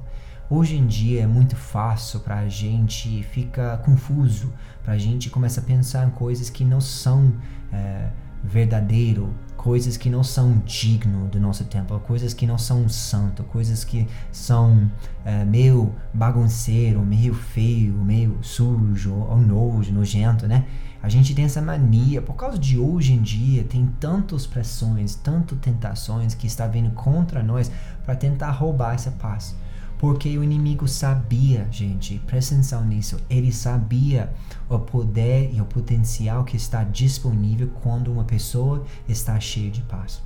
Hoje 0.50 0.75
em 0.75 0.86
dia 0.86 1.24
é 1.24 1.27
muito 1.27 1.55
fácil 1.55 2.20
para 2.20 2.39
a 2.39 2.50
gente 2.50 3.24
ficar 3.24 3.77
confuso, 3.77 4.51
para 4.84 4.93
a 4.93 4.98
gente 4.98 5.29
começar 5.29 5.62
a 5.62 5.63
pensar 5.63 6.05
em 6.05 6.12
coisas 6.12 6.50
que 6.50 6.65
não 6.65 6.81
são 6.81 7.34
é, 7.72 8.10
verdadeiro, 8.43 9.34
coisas 9.62 9.96
que 9.96 10.10
não 10.10 10.24
são 10.24 10.58
digno 10.65 11.27
do 11.27 11.39
nosso 11.39 11.63
templo, 11.65 12.00
coisas 12.00 12.34
que 12.34 12.48
não 12.48 12.58
são 12.58 12.89
santo, 12.89 13.44
coisas 13.44 13.84
que 13.84 14.08
são 14.32 14.89
é, 15.24 15.46
meio 15.46 15.94
bagunceiro, 16.12 17.00
meio 17.06 17.36
feio, 17.36 17.94
meio 17.94 18.39
sujo 18.41 19.13
ou 19.13 19.38
nojo, 19.38 19.94
nojento, 19.94 20.48
né? 20.48 20.65
A 21.03 21.08
gente 21.08 21.36
tem 21.36 21.46
essa 21.46 21.62
mania, 21.62 22.24
por 22.24 22.34
causa 22.36 22.58
de 22.58 22.80
hoje 22.80 23.13
em 23.13 23.22
dia, 23.22 23.63
tem 23.63 23.86
tantas 24.00 24.48
pressões, 24.48 25.13
tantas 25.13 25.60
tentações 25.60 26.34
que 26.34 26.48
está 26.48 26.65
vindo 26.65 26.89
contra 26.91 27.44
nós 27.44 27.72
para 28.03 28.15
tentar 28.15 28.50
roubar 28.50 28.96
essa 28.96 29.12
paz. 29.12 29.56
Porque 30.01 30.36
o 30.36 30.43
inimigo 30.43 30.88
sabia, 30.88 31.67
gente, 31.70 32.17
presta 32.25 32.55
atenção 32.55 32.84
nisso, 32.84 33.20
ele 33.29 33.51
sabia 33.51 34.34
o 34.67 34.79
poder 34.79 35.53
e 35.53 35.62
o 35.62 35.65
potencial 35.65 36.43
que 36.43 36.58
está 36.58 36.84
disponível 36.84 37.70
quando 37.84 38.12
uma 38.12 38.24
pessoa 38.24 38.84
está 39.08 39.39
cheia 39.39 39.70
de 39.70 39.84
paz. 39.84 40.20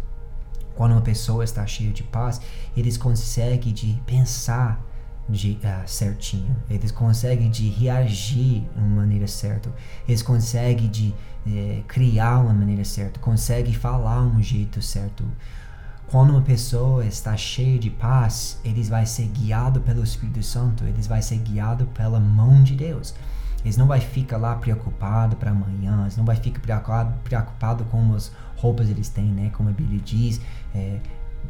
Quando 0.75 0.93
uma 0.93 1.01
pessoa 1.01 1.43
está 1.43 1.67
cheia 1.67 1.91
de 1.91 2.03
paz, 2.03 2.39
eles 2.73 2.95
conseguem 2.95 3.73
de 3.73 4.01
pensar 4.05 4.81
de 5.27 5.59
uh, 5.61 5.85
certinho, 5.85 6.55
eles 6.69 6.91
conseguem 6.91 7.49
de 7.51 7.67
reagir 7.67 8.61
de 8.61 8.79
uma 8.79 9.01
maneira 9.01 9.27
certa, 9.27 9.69
eles 10.07 10.21
conseguem 10.21 10.89
de 10.89 11.13
eh, 11.45 11.81
criar 11.85 12.39
uma 12.39 12.53
maneira 12.53 12.85
certa, 12.85 13.19
conseguem 13.19 13.73
falar 13.73 14.21
um 14.21 14.41
jeito 14.41 14.81
certo. 14.81 15.25
Quando 16.07 16.29
uma 16.29 16.41
pessoa 16.41 17.03
está 17.05 17.35
cheia 17.35 17.79
de 17.79 17.89
paz, 17.89 18.59
eles 18.63 18.89
vai 18.89 19.05
ser 19.05 19.27
guiado 19.27 19.81
pelo 19.81 20.03
Espírito 20.03 20.43
Santo, 20.43 20.83
eles 20.83 21.07
vai 21.07 21.21
ser 21.21 21.37
guiado 21.37 21.87
pela 21.87 22.19
mão 22.19 22.61
de 22.63 22.75
Deus. 22.75 23.15
Eles 23.63 23.75
não 23.75 23.87
vai 23.87 23.99
ficar 23.99 24.37
lá 24.37 24.55
preocupado 24.55 25.35
para 25.35 25.49
amanhã, 25.49 26.01
eles 26.01 26.15
não 26.15 26.23
vai 26.23 26.35
ficar 26.35 26.59
preocupado, 26.59 27.13
preocupado 27.23 27.83
com 27.85 28.13
as 28.13 28.31
roupas 28.55 28.87
eles 28.87 29.09
têm, 29.09 29.31
né? 29.31 29.49
Como 29.49 29.69
a 29.69 29.71
Bíblia 29.71 29.99
diz, 29.99 30.39
é, 30.75 30.99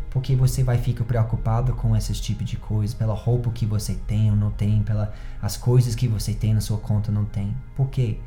porque 0.10 0.34
você 0.34 0.64
vai 0.64 0.78
ficar 0.78 1.04
preocupado 1.04 1.74
com 1.74 1.94
esses 1.94 2.22
tipos 2.22 2.50
de 2.50 2.56
coisas, 2.56 2.94
pela 2.94 3.14
roupa 3.14 3.52
que 3.52 3.66
você 3.66 3.96
tem 4.08 4.32
ou 4.32 4.38
não 4.38 4.52
tem, 4.52 4.82
pelas 4.82 5.10
as 5.42 5.58
coisas 5.58 5.94
que 5.94 6.08
você 6.08 6.34
tem 6.34 6.54
na 6.54 6.62
sua 6.62 6.78
conta 6.78 7.12
não 7.12 7.26
tem. 7.26 7.54
Por 7.76 7.90
quê? 7.90 8.20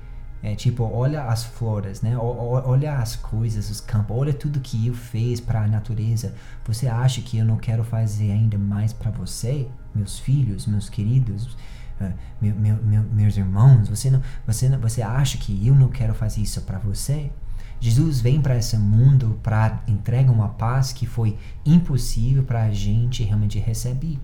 É 0.42 0.54
tipo, 0.54 0.85
olha 0.85 1.25
as 1.25 1.45
flores, 1.45 2.00
né? 2.00 2.16
olha 2.16 2.99
as 2.99 3.16
coisas, 3.16 3.71
os 3.71 3.80
campos, 3.80 4.16
olha 4.16 4.33
tudo 4.33 4.61
que 4.61 4.87
eu 4.87 4.95
fiz 4.95 5.40
para 5.40 5.62
a 5.62 5.66
natureza. 5.66 6.35
Você 6.64 6.87
acha 6.87 7.21
que 7.21 7.38
eu 7.38 7.45
não 7.45 7.57
quero 7.57 7.83
fazer 7.83 8.30
ainda 8.30 8.57
mais 8.57 8.92
para 8.92 9.11
você, 9.11 9.66
meus 9.92 10.18
filhos, 10.21 10.66
meus 10.66 10.88
queridos, 10.88 11.57
uh, 12.00 12.12
meu, 12.40 12.54
meu, 12.54 12.76
meu, 12.76 13.02
meus 13.02 13.37
irmãos? 13.37 13.88
Você 13.88 14.11
não, 14.11 14.23
você 14.47 14.68
não, 14.68 14.78
você 14.78 15.02
acha 15.02 15.38
que 15.38 15.66
eu 15.66 15.75
não 15.75 15.88
quero 15.88 16.14
fazer 16.14 16.40
isso 16.40 16.62
para 16.62 16.78
você? 16.78 17.33
Jesus 17.80 18.21
vem 18.21 18.40
para 18.40 18.57
esse 18.57 18.76
mundo 18.76 19.38
para 19.42 19.83
entregar 19.87 20.33
uma 20.33 20.49
paz 20.50 20.92
que 20.92 21.07
foi 21.07 21.37
impossível 21.64 22.45
para 22.45 22.62
a 22.62 22.71
gente 22.71 23.23
realmente 23.25 23.59
receber. 23.59 24.18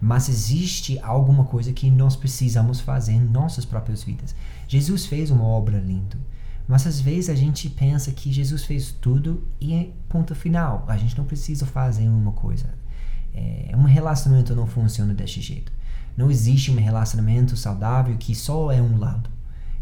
Mas 0.00 0.28
existe 0.28 0.98
alguma 1.00 1.44
coisa 1.44 1.72
que 1.72 1.90
nós 1.90 2.16
precisamos 2.16 2.80
fazer 2.80 3.12
em 3.12 3.20
nossas 3.20 3.64
próprias 3.64 4.02
vidas. 4.02 4.34
Jesus 4.68 5.06
fez 5.06 5.30
uma 5.30 5.44
obra 5.44 5.78
linda, 5.78 6.16
mas 6.66 6.86
às 6.86 7.00
vezes 7.00 7.30
a 7.30 7.34
gente 7.34 7.70
pensa 7.70 8.10
que 8.10 8.32
Jesus 8.32 8.64
fez 8.64 8.92
tudo 8.92 9.46
e 9.60 9.74
é 9.74 9.90
ponto 10.08 10.34
final. 10.34 10.84
A 10.88 10.96
gente 10.96 11.16
não 11.16 11.24
precisa 11.24 11.64
fazer 11.64 12.08
uma 12.08 12.32
coisa. 12.32 12.74
É, 13.32 13.70
um 13.76 13.84
relacionamento 13.84 14.54
não 14.54 14.66
funciona 14.66 15.14
desse 15.14 15.40
jeito. 15.40 15.70
Não 16.16 16.30
existe 16.30 16.70
um 16.70 16.76
relacionamento 16.76 17.56
saudável 17.56 18.16
que 18.16 18.34
só 18.34 18.72
é 18.72 18.80
um 18.80 18.98
lado. 18.98 19.30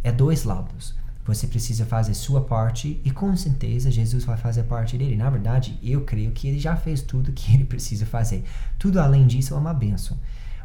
É 0.02 0.12
dois 0.12 0.44
lados. 0.44 0.94
Você 1.24 1.46
precisa 1.46 1.86
fazer 1.86 2.12
sua 2.12 2.42
parte 2.42 3.00
e 3.02 3.10
com 3.10 3.34
certeza 3.34 3.90
Jesus 3.90 4.24
vai 4.24 4.36
fazer 4.36 4.64
parte 4.64 4.98
dele. 4.98 5.16
Na 5.16 5.30
verdade, 5.30 5.78
eu 5.82 6.02
creio 6.02 6.32
que 6.32 6.48
ele 6.48 6.58
já 6.58 6.76
fez 6.76 7.00
tudo 7.00 7.32
que 7.32 7.54
ele 7.54 7.64
precisa 7.64 8.04
fazer. 8.04 8.44
Tudo 8.78 9.00
além 9.00 9.26
disso 9.26 9.54
é 9.54 9.56
uma 9.56 9.72
benção. 9.72 10.18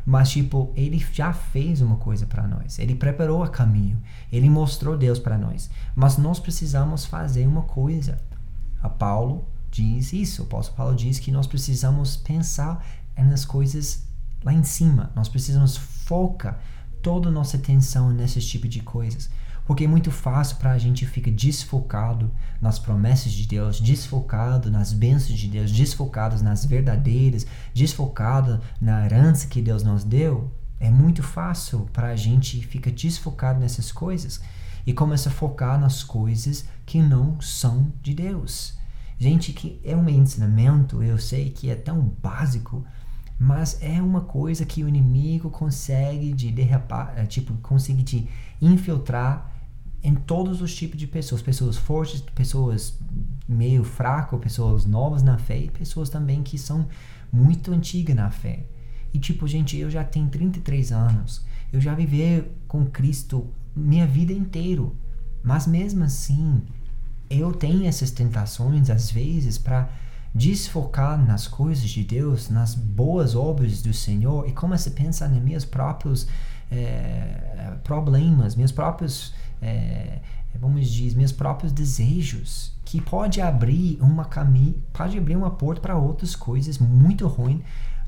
Mas, 0.06 0.30
tipo, 0.30 0.72
ele 0.76 0.98
já 1.14 1.34
fez 1.34 1.82
uma 1.82 1.98
coisa 1.98 2.26
para 2.26 2.48
nós. 2.48 2.80
Ele 2.80 2.96
preparou 2.96 3.44
o 3.44 3.50
caminho. 3.50 4.02
Ele 4.32 4.50
mostrou 4.50 4.98
Deus 4.98 5.20
para 5.20 5.38
nós. 5.38 5.70
Mas 5.96 6.18
nós 6.18 6.40
precisamos 6.40 7.06
fazer 7.06 7.46
uma 7.46 7.64
coisa. 7.64 8.20
A 8.82 8.90
Paulo 8.90 9.48
diz 9.70 10.14
isso. 10.14 10.42
O 10.42 10.46
apóstolo 10.46 10.78
Paulo 10.78 10.96
diz 10.96 11.20
que 11.20 11.32
nós 11.32 11.48
precisamos 11.48 12.16
pensar 12.18 12.86
nas 13.18 13.46
coisas 13.46 14.04
lá 14.44 14.54
em 14.54 14.64
cima. 14.64 15.12
Nós 15.16 15.30
precisamos 15.30 15.78
focar 15.78 16.60
toda 17.02 17.30
a 17.30 17.32
nossa 17.32 17.58
atenção 17.58 18.12
nesses 18.12 18.46
tipos 18.48 18.70
de 18.70 18.82
coisas. 18.82 19.30
Porque 19.70 19.84
é 19.84 19.88
muito 19.88 20.10
fácil 20.10 20.56
para 20.56 20.72
a 20.72 20.80
gente 20.80 21.06
ficar 21.06 21.30
desfocado 21.30 22.32
nas 22.60 22.80
promessas 22.80 23.32
de 23.32 23.48
Deus, 23.48 23.80
desfocado 23.80 24.72
nas 24.72 24.92
bênçãos 24.92 25.38
de 25.38 25.48
Deus, 25.48 25.72
desfocado 25.72 26.44
nas 26.44 26.66
verdadeiras, 26.66 27.46
desfocado 27.72 28.60
na 28.82 29.06
herança 29.06 29.46
que 29.46 29.62
Deus 29.62 29.84
nos 29.84 30.04
deu. 30.04 30.52
É 30.80 30.90
muito 30.90 31.22
fácil 31.22 31.88
para 31.94 32.08
a 32.08 32.16
gente 32.16 32.66
ficar 32.66 32.90
desfocado 32.90 33.60
nessas 33.60 33.92
coisas 33.92 34.42
e 34.88 34.92
começa 34.92 35.30
a 35.30 35.32
focar 35.32 35.80
nas 35.80 36.04
coisas 36.04 36.66
que 36.84 37.00
não 37.00 37.40
são 37.40 37.94
de 38.02 38.16
Deus. 38.16 38.74
Gente, 39.20 39.54
que 39.54 39.80
é 39.84 39.96
um 39.96 40.10
ensinamento, 40.10 41.04
eu 41.04 41.20
sei 41.20 41.52
que 41.52 41.70
é 41.70 41.76
tão 41.76 42.12
básico, 42.24 42.84
mas 43.38 43.78
é 43.84 44.02
uma 44.02 44.22
coisa 44.22 44.66
que 44.66 44.84
o 44.84 44.90
inimigo 44.90 45.52
consegue 45.52 46.34
de 46.34 46.50
derrapar, 46.50 47.14
é, 47.16 47.28
tipo, 47.28 47.54
consegue 47.62 48.02
de 48.02 48.28
infiltrar 48.60 49.59
em 50.04 50.16
todos 50.16 50.62
os 50.62 50.74
tipos 50.74 50.98
de 50.98 51.08
pessoas, 51.08 51.42
pessoas 51.42 51.78
fortes, 51.78 52.22
pessoas 52.34 52.98
meio 53.48 53.84
fracas, 53.84 54.40
pessoas 54.40 54.86
novas 54.86 55.24
na 55.24 55.38
fé 55.38 55.60
e 55.60 55.70
pessoas 55.70 56.10
também 56.10 56.42
que 56.44 56.58
são 56.58 56.88
muito 57.32 57.72
antigas 57.72 58.16
na 58.16 58.30
fé. 58.30 58.66
E 59.14 59.20
tipo, 59.20 59.48
gente, 59.48 59.78
eu 59.78 59.90
já 59.90 60.04
tenho 60.04 60.30
33 60.30 60.92
anos, 60.92 61.44
eu 61.74 61.82
já 61.82 61.94
vivi 61.94 62.44
com 62.68 62.86
Cristo 62.86 63.48
minha 63.76 64.06
vida 64.06 64.32
inteira, 64.32 64.86
mas 65.44 65.68
mesmo 65.68 66.04
assim, 66.04 66.62
eu 67.30 67.52
tenho 67.54 67.86
essas 67.86 68.12
tentações 68.12 68.90
às 68.90 69.12
vezes 69.12 69.58
para 69.58 69.90
desfocar 70.34 71.18
nas 71.24 71.48
coisas 71.48 71.90
de 71.90 72.04
Deus, 72.04 72.50
nas 72.50 72.76
boas 72.76 73.36
obras 73.36 73.82
do 73.82 73.94
Senhor. 73.94 74.48
E 74.48 74.52
começo 74.52 74.90
a 74.90 74.92
pensar 74.92 75.30
nas 75.30 75.42
minhas 75.42 75.66
próprias 75.66 76.28
é, 76.72 77.74
problemas, 77.84 78.56
meus 78.56 78.72
próprios, 78.72 79.34
é, 79.62 80.20
vamos 80.60 80.90
dizer, 80.90 81.16
meus 81.18 81.32
próprios 81.32 81.72
desejos, 81.72 82.74
que 82.86 83.00
pode 83.00 83.40
abrir 83.42 83.98
uma 84.02 84.26
caminho, 84.26 84.82
pode 84.92 85.18
abrir 85.18 85.36
uma 85.36 85.52
porta 85.52 85.82
para 85.82 85.98
outras 85.98 86.36
coisas 86.36 86.78
muito 86.78 87.28
ruins 87.28 87.62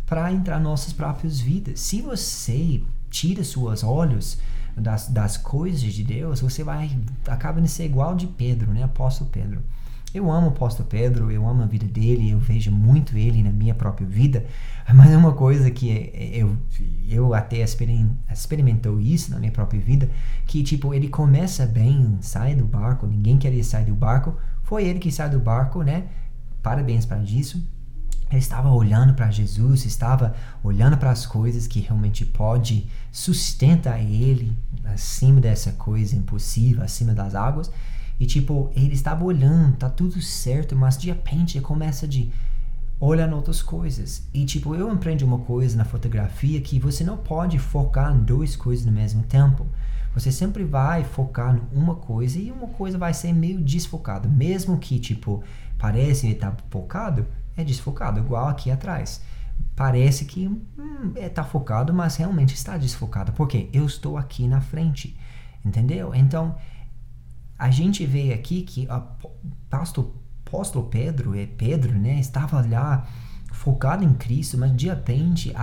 para 0.06 0.32
entrar 0.32 0.56
nas 0.56 0.64
nossas 0.64 0.94
próprias 0.94 1.40
vidas. 1.40 1.80
Se 1.80 2.02
você 2.02 2.84
tira 3.10 3.44
seus 3.44 3.84
olhos 3.84 4.38
das, 4.76 5.08
das 5.08 5.38
coisas 5.38 5.94
de 5.94 6.04
Deus, 6.04 6.42
você 6.42 6.64
vai 6.64 6.98
acaba 7.28 7.62
de 7.62 7.68
ser 7.68 7.86
igual 7.86 8.16
de 8.16 8.28
Pedro, 8.28 8.74
né? 8.74 8.84
Apóstolo 8.84 9.30
Pedro. 9.30 9.62
Eu 10.14 10.30
amo 10.30 10.48
o 10.48 10.50
apóstolo 10.50 10.90
Pedro, 10.90 11.32
eu 11.32 11.48
amo 11.48 11.64
a 11.64 11.66
vida 11.66 11.86
dele, 11.86 12.32
eu 12.32 12.40
vejo 12.40 12.70
muito 12.70 13.18
ele 13.18 13.42
na 13.42 13.52
minha 13.52 13.74
própria 13.74 14.06
vida, 14.06 14.46
mas 14.94 15.10
é 15.10 15.16
uma 15.16 15.32
coisa 15.34 15.72
que 15.72 16.12
eu, 16.34 16.58
eu 17.08 17.34
até 17.34 17.58
experimentou 18.30 19.00
isso 19.00 19.32
na 19.32 19.40
minha 19.40 19.52
própria 19.52 19.80
vida, 19.80 20.10
que 20.46 20.64
tipo, 20.64 20.94
ele 20.94 21.08
começa 21.08 21.66
bem, 21.66 22.18
sai 22.20 22.56
do 22.56 22.66
barco, 22.66 23.08
ninguém 23.08 23.38
queria 23.38 23.64
sair 23.64 23.86
do 23.86 23.96
barco, 23.96 24.36
foi 24.64 24.86
ele 24.86 25.00
que 25.00 25.12
sai 25.12 25.30
do 25.30 25.40
barco, 25.40 25.82
né? 25.82 26.06
Parabéns 26.62 27.06
para 27.06 27.20
isso. 27.24 27.64
Ele 28.30 28.40
estava 28.40 28.70
olhando 28.72 29.14
para 29.14 29.30
Jesus, 29.30 29.86
estava 29.86 30.34
olhando 30.64 30.98
para 30.98 31.12
as 31.12 31.26
coisas 31.26 31.68
que 31.68 31.82
realmente 31.82 32.26
pode 32.26 32.88
sustentar 33.12 34.00
ele 34.00 34.56
acima 34.86 35.42
dessa 35.42 35.74
coisa 35.74 36.16
impossível, 36.16 36.82
acima 36.82 37.14
das 37.14 37.36
águas. 37.36 37.70
E 38.22 38.26
tipo, 38.28 38.70
ele 38.76 38.94
estava 38.94 39.26
olhando, 39.26 39.78
tá 39.78 39.90
tudo 39.90 40.22
certo, 40.22 40.76
mas 40.76 40.96
de 40.96 41.08
repente 41.08 41.58
ele 41.58 41.66
começa 41.66 42.08
de 42.08 42.32
olhar 43.00 43.34
outras 43.34 43.64
coisas. 43.64 44.30
E 44.32 44.46
tipo, 44.46 44.76
eu 44.76 44.92
aprendi 44.92 45.26
uma 45.26 45.40
coisa 45.40 45.76
na 45.76 45.84
fotografia 45.84 46.62
que 46.62 46.78
você 46.78 47.04
não 47.04 47.18
pode 47.18 47.58
focar 47.58 48.16
em 48.16 48.20
duas 48.20 48.56
coisas 48.56 48.86
no 48.86 48.92
mesmo 48.92 49.24
tempo. 49.24 49.66
Você 50.14 50.32
sempre 50.32 50.64
vai 50.64 51.04
focar 51.04 51.56
em 51.56 51.62
uma 51.76 51.96
coisa 51.96 52.38
e 52.38 52.52
uma 52.52 52.68
coisa 52.68 52.96
vai 52.96 53.12
ser 53.12 53.34
meio 53.34 53.60
desfocada. 53.60 54.30
Mesmo 54.30 54.78
que, 54.78 55.00
tipo, 55.00 55.44
parece 55.80 56.28
que 56.28 56.36
tá 56.36 56.56
focado, 56.70 57.26
é 57.58 57.64
desfocado, 57.64 58.20
igual 58.20 58.50
aqui 58.50 58.70
atrás. 58.70 59.24
Parece 59.76 60.26
que 60.26 60.48
hum, 60.48 61.12
é, 61.16 61.28
tá 61.28 61.44
focado, 61.44 61.92
mas 61.92 62.18
realmente 62.18 62.54
está 62.54 62.78
desfocado. 62.78 63.32
Porque 63.32 63.68
eu 63.74 63.84
estou 63.84 64.16
aqui 64.16 64.48
na 64.48 64.62
frente. 64.62 65.18
Entendeu? 65.66 66.14
Então, 66.14 66.56
a 67.62 67.70
gente 67.70 68.04
vê 68.08 68.34
aqui 68.34 68.64
que 68.64 68.88
o 68.88 68.92
apóstolo 69.72 70.88
Pedro, 70.90 71.38
é 71.38 71.46
Pedro, 71.46 71.94
né, 71.94 72.20
estava 72.20 72.66
lá 72.68 73.08
focado 73.52 74.04
em 74.04 74.16
Cristo, 74.16 74.58
mas 74.58 74.76
de 74.76 74.90
repente 74.90 75.54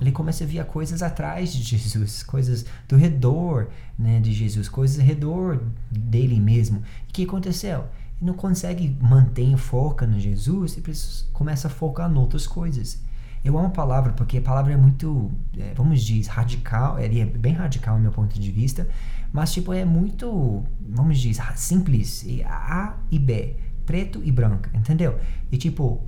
ele 0.00 0.12
começa 0.12 0.44
a 0.44 0.46
ver 0.46 0.64
coisas 0.64 1.02
atrás 1.02 1.52
de 1.52 1.62
Jesus, 1.62 2.22
coisas 2.22 2.64
do 2.88 2.96
redor 2.96 3.68
né, 3.98 4.18
de 4.18 4.32
Jesus, 4.32 4.66
coisas 4.66 4.98
ao 4.98 5.04
redor 5.04 5.62
dele 5.90 6.40
mesmo. 6.40 6.78
O 6.78 7.12
que 7.12 7.24
aconteceu? 7.24 7.80
Ele 8.18 8.30
não 8.30 8.34
consegue 8.34 8.96
manter 8.98 9.54
foco 9.58 10.06
no 10.06 10.18
Jesus 10.18 10.78
e 10.78 11.28
começa 11.34 11.68
a 11.68 11.70
focar 11.70 12.10
em 12.10 12.16
outras 12.16 12.46
coisas. 12.46 12.98
Eu 13.44 13.58
amo 13.58 13.66
a 13.66 13.70
palavra 13.70 14.14
porque 14.14 14.38
a 14.38 14.42
palavra 14.42 14.72
é 14.72 14.76
muito, 14.76 15.30
é, 15.58 15.74
vamos 15.74 16.02
dizer, 16.02 16.30
radical, 16.30 16.98
ele 16.98 17.20
é 17.20 17.26
bem 17.26 17.52
radical 17.52 17.96
no 17.96 18.02
meu 18.02 18.12
ponto 18.12 18.40
de 18.40 18.50
vista, 18.50 18.88
mas 19.32 19.52
tipo 19.52 19.72
é 19.72 19.84
muito, 19.84 20.62
vamos 20.80 21.18
dizer, 21.18 21.42
simples, 21.56 22.24
A 22.44 22.96
e 23.10 23.18
B, 23.18 23.56
preto 23.86 24.20
e 24.24 24.30
branco, 24.30 24.68
entendeu? 24.74 25.18
E 25.50 25.56
tipo, 25.56 26.02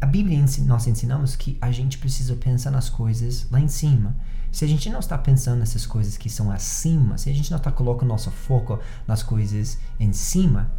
a 0.00 0.06
Bíblia 0.06 0.44
nós 0.64 0.86
ensinamos 0.86 1.34
que 1.34 1.58
a 1.60 1.70
gente 1.72 1.98
precisa 1.98 2.36
pensar 2.36 2.70
nas 2.70 2.88
coisas 2.88 3.48
lá 3.50 3.60
em 3.60 3.68
cima. 3.68 4.14
Se 4.50 4.64
a 4.64 4.68
gente 4.68 4.88
não 4.88 5.00
está 5.00 5.18
pensando 5.18 5.58
nessas 5.58 5.84
coisas 5.84 6.16
que 6.16 6.30
são 6.30 6.50
acima, 6.50 7.18
se 7.18 7.28
a 7.28 7.34
gente 7.34 7.50
não 7.50 7.58
está 7.58 7.70
colocando 7.70 8.08
nosso 8.08 8.30
foco 8.30 8.78
nas 9.06 9.22
coisas 9.22 9.78
em 9.98 10.12
cima, 10.12 10.70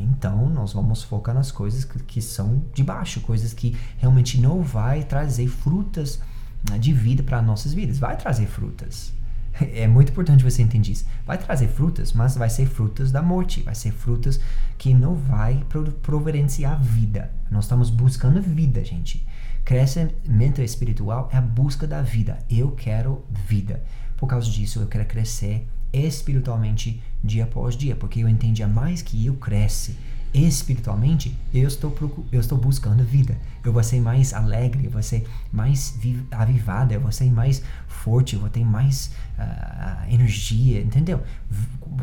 então, 0.00 0.48
nós 0.48 0.72
vamos 0.72 1.02
focar 1.02 1.34
nas 1.34 1.52
coisas 1.52 1.84
que, 1.84 1.98
que 2.02 2.22
são 2.22 2.62
de 2.74 2.82
baixo, 2.82 3.20
coisas 3.20 3.52
que 3.52 3.76
realmente 3.98 4.40
não 4.40 4.62
vai 4.62 5.04
trazer 5.04 5.46
frutas 5.48 6.20
né, 6.68 6.78
de 6.78 6.92
vida 6.92 7.22
para 7.22 7.42
nossas 7.42 7.74
vidas. 7.74 7.98
Vai 7.98 8.16
trazer 8.16 8.46
frutas. 8.46 9.12
É 9.60 9.86
muito 9.86 10.10
importante 10.12 10.44
você 10.44 10.62
entender 10.62 10.92
isso. 10.92 11.04
Vai 11.26 11.36
trazer 11.36 11.68
frutas, 11.68 12.12
mas 12.12 12.36
vai 12.36 12.48
ser 12.48 12.66
frutas 12.66 13.10
da 13.10 13.20
morte, 13.20 13.62
vai 13.62 13.74
ser 13.74 13.92
frutas 13.92 14.40
que 14.78 14.94
não 14.94 15.14
vai 15.14 15.64
providenciar 16.02 16.80
vida. 16.80 17.30
Nós 17.50 17.64
estamos 17.64 17.90
buscando 17.90 18.40
vida, 18.40 18.84
gente. 18.84 19.26
Crescimento 19.64 20.62
espiritual 20.62 21.28
é 21.32 21.36
a 21.36 21.40
busca 21.40 21.86
da 21.86 22.00
vida. 22.00 22.38
Eu 22.48 22.70
quero 22.72 23.24
vida. 23.46 23.82
Por 24.16 24.26
causa 24.26 24.50
disso, 24.50 24.80
eu 24.80 24.86
quero 24.86 25.04
crescer 25.04 25.66
espiritualmente 25.92 27.02
dia 27.22 27.44
após 27.44 27.76
dia, 27.76 27.96
porque 27.96 28.20
eu 28.20 28.28
entendi 28.28 28.62
a 28.62 28.68
mais 28.68 29.02
que 29.02 29.26
eu 29.26 29.34
cresce 29.34 29.96
espiritualmente, 30.32 31.36
eu 31.52 31.66
estou 31.66 31.92
eu 32.30 32.40
estou 32.40 32.56
buscando 32.56 33.04
vida. 33.04 33.36
Eu 33.64 33.72
vou 33.72 33.82
ser 33.82 34.00
mais 34.00 34.32
alegre, 34.32 34.84
eu 34.86 34.90
vou 34.90 35.02
ser 35.02 35.28
mais 35.52 35.98
avivada, 36.30 36.94
eu 36.94 37.00
vou 37.00 37.12
ser 37.12 37.30
mais 37.30 37.62
forte, 37.88 38.34
eu 38.34 38.40
vou 38.40 38.48
ter 38.48 38.64
mais 38.64 39.10
uh, 39.38 40.12
energia, 40.12 40.80
entendeu? 40.80 41.22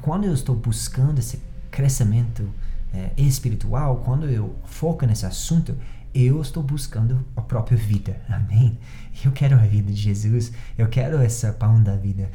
Quando 0.02 0.26
eu 0.26 0.34
estou 0.34 0.56
buscando 0.56 1.20
esse 1.20 1.42
crescimento 1.72 2.42
uh, 2.42 3.12
espiritual, 3.18 3.98
quando 3.98 4.28
eu 4.28 4.56
foco 4.66 5.06
nesse 5.06 5.26
assunto, 5.26 5.76
eu 6.14 6.42
estou 6.42 6.64
buscando 6.64 7.24
a 7.36 7.42
própria 7.42 7.78
vida. 7.78 8.20
Amém? 8.28 8.78
Eu 9.24 9.32
quero 9.32 9.56
a 9.56 9.60
vida 9.60 9.92
de 9.92 10.02
Jesus, 10.02 10.52
eu 10.78 10.88
quero 10.88 11.18
essa 11.22 11.52
pão 11.54 11.82
da 11.82 11.96
vida. 11.96 12.30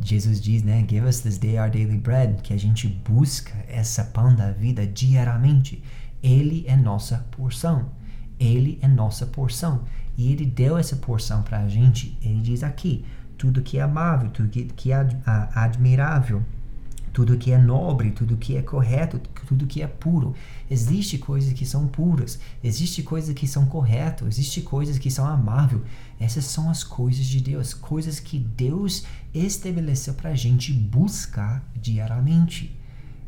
Jesus 0.00 0.40
diz, 0.40 0.62
né? 0.62 0.84
Give 0.88 1.06
us 1.06 1.20
this 1.20 1.38
day 1.38 1.58
our 1.58 1.70
daily 1.70 1.98
bread, 1.98 2.42
que 2.42 2.54
a 2.54 2.58
gente 2.58 2.88
busca 2.88 3.52
essa 3.68 4.04
pão 4.04 4.34
da 4.34 4.50
vida 4.50 4.86
diariamente. 4.86 5.82
Ele 6.22 6.64
é 6.66 6.76
nossa 6.76 7.26
porção. 7.30 7.90
Ele 8.38 8.78
é 8.80 8.88
nossa 8.88 9.26
porção. 9.26 9.84
E 10.16 10.32
ele 10.32 10.46
deu 10.46 10.78
essa 10.78 10.96
porção 10.96 11.42
para 11.42 11.60
a 11.60 11.68
gente. 11.68 12.16
Ele 12.22 12.40
diz 12.40 12.62
aqui: 12.62 13.04
tudo 13.36 13.62
que 13.62 13.78
é 13.78 13.82
amável, 13.82 14.30
tudo 14.30 14.48
que, 14.48 14.92
é 14.92 15.06
admirável, 15.54 16.42
tudo 17.12 17.38
que 17.38 17.52
é 17.52 17.58
nobre, 17.58 18.10
tudo 18.10 18.36
que 18.36 18.56
é 18.56 18.62
correto, 18.62 19.18
tudo 19.46 19.66
que 19.66 19.82
é 19.82 19.86
puro. 19.86 20.34
Existem 20.70 21.18
coisas 21.18 21.52
que 21.52 21.64
são 21.64 21.86
puras, 21.86 22.38
existem 22.62 23.04
coisas 23.04 23.34
que 23.34 23.46
são 23.46 23.66
corretas, 23.66 24.28
existem 24.28 24.62
coisas 24.62 24.98
que 24.98 25.10
são 25.10 25.26
amáveis. 25.26 25.82
Essas 26.20 26.44
são 26.46 26.68
as 26.68 26.82
coisas 26.82 27.24
de 27.24 27.40
Deus, 27.40 27.72
coisas 27.72 28.18
que 28.18 28.38
Deus 28.38 29.04
estabeleceu 29.32 30.14
para 30.14 30.30
a 30.30 30.34
gente 30.34 30.72
buscar 30.72 31.64
diariamente. 31.76 32.76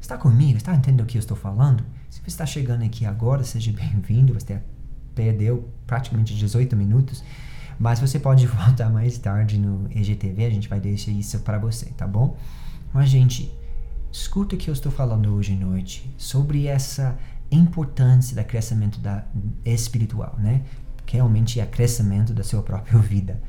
Está 0.01 0.19
comigo? 0.19 0.57
Está 0.57 0.75
entendendo 0.75 1.03
o 1.03 1.07
que 1.07 1.17
eu 1.17 1.21
estou 1.21 1.37
falando? 1.37 1.85
Se 2.09 2.21
você 2.21 2.29
está 2.29 2.47
chegando 2.47 2.83
aqui 2.83 3.07
agora, 3.07 3.45
seja 3.45 3.71
bem-vindo. 3.73 4.35
Você 4.35 4.61
perdeu 5.15 5.69
praticamente 5.87 6.35
18 6.35 6.77
minutos, 6.77 7.23
mas 7.79 8.01
você 8.01 8.19
pode 8.19 8.47
voltar 8.49 8.91
mais 8.91 9.19
tarde 9.19 9.59
no 9.59 9.89
EGTV. 9.91 10.45
A 10.45 10.51
gente 10.51 10.69
vai 10.69 10.81
deixar 10.81 11.13
isso 11.13 11.39
para 11.41 11.59
você, 11.59 11.87
tá 11.91 12.09
bom? 12.09 12.37
Mas, 12.93 13.09
gente, 13.09 13.53
escuta 14.11 14.57
o 14.57 14.59
que 14.59 14.69
eu 14.69 14.75
estou 14.75 14.91
falando 14.91 15.33
hoje 15.33 15.53
à 15.53 15.57
noite 15.57 16.13
sobre 16.19 16.67
essa 16.67 17.17
importância 17.51 18.35
do 18.35 18.47
crescimento 18.47 19.01
da, 19.01 19.25
espiritual, 19.65 20.37
né? 20.39 20.63
Realmente 21.11 21.59
é 21.61 21.67
crescimento 21.67 22.33
da 22.33 22.43
sua 22.45 22.63
própria 22.63 22.99
vida. 23.03 23.43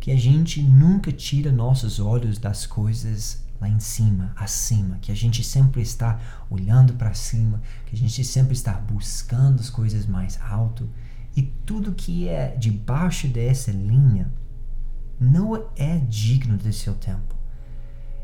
Que 0.00 0.10
a 0.10 0.16
gente 0.16 0.62
nunca 0.62 1.12
tira 1.12 1.50
nossos 1.50 1.98
olhos 1.98 2.38
das 2.38 2.66
coisas 2.66 3.42
lá 3.60 3.68
em 3.68 3.78
cima, 3.78 4.32
acima, 4.36 4.98
que 5.00 5.12
a 5.12 5.14
gente 5.14 5.42
sempre 5.42 5.80
está 5.80 6.20
olhando 6.50 6.94
para 6.94 7.14
cima, 7.14 7.62
que 7.86 7.94
a 7.94 7.98
gente 7.98 8.22
sempre 8.24 8.52
está 8.52 8.72
buscando 8.72 9.60
as 9.60 9.70
coisas 9.70 10.06
mais 10.06 10.38
alto 10.40 10.90
e 11.36 11.42
tudo 11.42 11.92
que 11.92 12.28
é 12.28 12.56
debaixo 12.56 13.26
dessa 13.28 13.70
linha 13.70 14.30
não 15.18 15.68
é 15.76 15.98
digno 15.98 16.56
do 16.56 16.72
seu 16.72 16.94
tempo. 16.94 17.34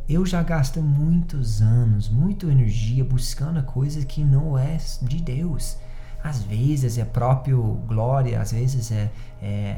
Eu 0.09 0.27
já 0.27 0.43
gasto 0.43 0.83
muitos 0.83 1.63
anos, 1.63 2.09
muita 2.09 2.47
energia 2.47 3.05
buscando 3.05 3.63
coisas 3.63 4.05
que 4.05 4.25
não 4.25 4.59
é 4.59 4.77
de 5.03 5.21
Deus. 5.21 5.77
Às 6.23 6.43
vezes 6.43 6.99
é 6.99 7.05
próprio 7.05 7.61
glória, 7.87 8.41
às 8.41 8.53
vezes 8.53 8.91
é, 8.93 9.11
é 9.43 9.77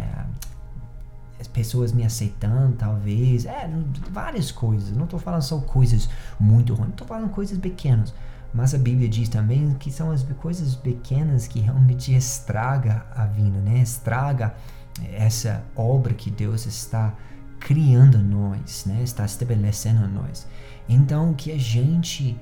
as 1.43 1.49
pessoas 1.49 1.93
me 1.93 2.05
aceitando, 2.05 2.77
talvez. 2.77 3.47
É, 3.47 3.69
várias 4.11 4.53
coisas. 4.53 4.97
Não 4.97 5.05
estou 5.05 5.19
falando 5.19 5.43
só 5.43 5.59
coisas 5.59 6.09
muito 6.39 6.73
ruins, 6.75 6.91
estou 6.91 7.07
falando 7.07 7.31
coisas 7.31 7.59
pequenas. 7.59 8.15
Mas 8.55 8.75
a 8.75 8.79
Bíblia 8.79 9.09
diz 9.09 9.29
também 9.29 9.75
que 9.75 9.91
são 9.91 10.11
as 10.11 10.23
coisas 10.41 10.77
pequenas 10.77 11.47
que 11.47 11.59
realmente 11.59 12.15
estraga 12.15 13.05
a 13.15 13.27
vida, 13.27 13.59
né? 13.59 13.79
Estraga 13.79 14.55
essa 15.13 15.65
obra 15.75 16.13
que 16.15 16.31
Deus 16.31 16.67
está 16.67 17.15
criando 17.59 18.19
nós, 18.19 18.85
né? 18.87 19.03
Está 19.03 19.25
estabelecendo 19.25 20.07
nós. 20.07 20.47
Então 20.89 21.33
que 21.35 21.51
a 21.51 21.59
gente 21.59 22.39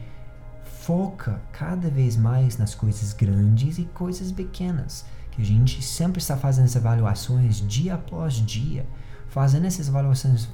foca 0.90 1.40
cada 1.52 1.88
vez 1.88 2.16
mais 2.16 2.58
nas 2.58 2.74
coisas 2.74 3.12
grandes 3.12 3.78
e 3.78 3.84
coisas 3.84 4.32
pequenas. 4.32 5.04
Que 5.30 5.40
a 5.40 5.44
gente 5.44 5.80
sempre 5.84 6.18
está 6.18 6.36
fazendo 6.36 6.64
essas 6.64 6.84
avaliações 6.84 7.64
dia 7.64 7.94
após 7.94 8.34
dia, 8.34 8.84
fazendo 9.28 9.66
essas 9.66 9.88
avaliações 9.88 10.48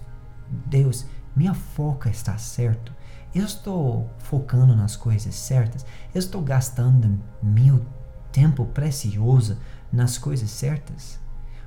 Deus, 0.66 1.06
minha 1.34 1.54
foca 1.54 2.10
está 2.10 2.36
certo? 2.36 2.92
Eu 3.34 3.46
estou 3.46 4.10
focando 4.18 4.76
nas 4.76 4.94
coisas 4.94 5.34
certas? 5.34 5.86
Eu 6.14 6.18
estou 6.18 6.42
gastando 6.42 7.18
meu 7.42 7.82
tempo 8.30 8.66
precioso 8.66 9.56
nas 9.90 10.18
coisas 10.18 10.50
certas? 10.50 11.18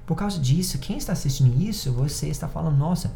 Por 0.05 0.15
causa 0.15 0.37
disso, 0.37 0.77
quem 0.77 0.97
está 0.97 1.13
assistindo 1.13 1.59
isso, 1.59 1.91
você 1.91 2.27
está 2.27 2.47
falando, 2.47 2.77
nossa, 2.77 3.11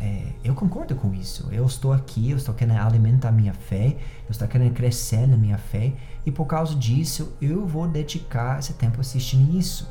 é, 0.00 0.32
eu 0.42 0.54
concordo 0.54 0.94
com 0.94 1.14
isso. 1.14 1.48
Eu 1.52 1.64
estou 1.66 1.92
aqui, 1.92 2.30
eu 2.30 2.36
estou 2.36 2.54
querendo 2.54 2.78
alimentar 2.78 3.30
minha 3.30 3.52
fé, 3.52 3.96
eu 4.26 4.30
estou 4.30 4.48
querendo 4.48 4.72
crescer 4.72 5.26
na 5.26 5.36
minha 5.36 5.58
fé, 5.58 5.92
e 6.24 6.30
por 6.30 6.46
causa 6.46 6.74
disso, 6.74 7.36
eu 7.40 7.66
vou 7.66 7.86
dedicar 7.86 8.58
esse 8.58 8.72
tempo 8.74 9.00
assistindo 9.00 9.56
isso, 9.56 9.88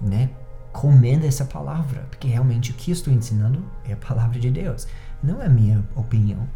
né? 0.00 0.30
Comendo 0.72 1.26
essa 1.26 1.44
palavra, 1.44 2.06
porque 2.10 2.28
realmente 2.28 2.70
o 2.70 2.74
que 2.74 2.90
eu 2.90 2.94
estou 2.94 3.12
ensinando 3.12 3.62
é 3.84 3.92
a 3.92 3.96
palavra 3.96 4.38
de 4.38 4.50
Deus, 4.50 4.86
não 5.22 5.42
é 5.42 5.46
a 5.46 5.50
minha 5.50 5.86
opinião. 5.94 6.48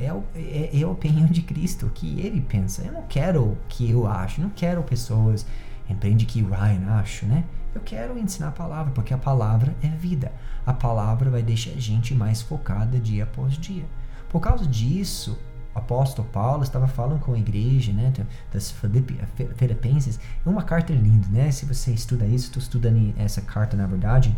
É, 0.00 0.06
é, 0.36 0.80
é 0.80 0.82
a 0.82 0.88
opinião 0.88 1.26
de 1.26 1.42
Cristo, 1.42 1.86
o 1.86 1.90
que 1.90 2.20
ele 2.20 2.40
pensa. 2.40 2.82
Eu 2.82 2.92
não 2.92 3.02
quero 3.02 3.42
o 3.42 3.58
que 3.68 3.90
eu 3.90 4.06
acho, 4.06 4.40
não 4.40 4.50
quero 4.50 4.82
pessoas 4.82 5.44
Empreende 5.88 6.26
que 6.26 6.42
Ryan 6.42 6.98
acho, 6.98 7.26
né? 7.26 7.44
Eu 7.74 7.80
quero 7.80 8.18
ensinar 8.18 8.48
a 8.48 8.52
palavra, 8.52 8.92
porque 8.92 9.14
a 9.14 9.18
palavra 9.18 9.74
é 9.82 9.88
vida. 9.88 10.32
A 10.66 10.72
palavra 10.72 11.30
vai 11.30 11.42
deixar 11.42 11.70
a 11.70 11.80
gente 11.80 12.14
mais 12.14 12.42
focada 12.42 12.98
dia 12.98 13.24
após 13.24 13.56
dia. 13.56 13.84
Por 14.28 14.40
causa 14.40 14.66
disso, 14.66 15.38
o 15.74 15.78
apóstolo 15.78 16.28
Paulo 16.28 16.62
estava 16.62 16.86
falando 16.86 17.20
com 17.20 17.34
a 17.34 17.38
igreja, 17.38 17.92
né, 17.92 18.12
das 18.52 18.74
Filipenses. 19.56 20.18
É 20.44 20.48
uma 20.48 20.62
carta 20.62 20.92
linda, 20.92 21.28
né? 21.28 21.50
Se 21.50 21.64
você 21.64 21.92
estuda 21.92 22.26
isso, 22.26 22.46
estou 22.46 22.60
estudando 22.60 23.14
essa 23.16 23.40
carta, 23.40 23.76
na 23.76 23.86
verdade, 23.86 24.36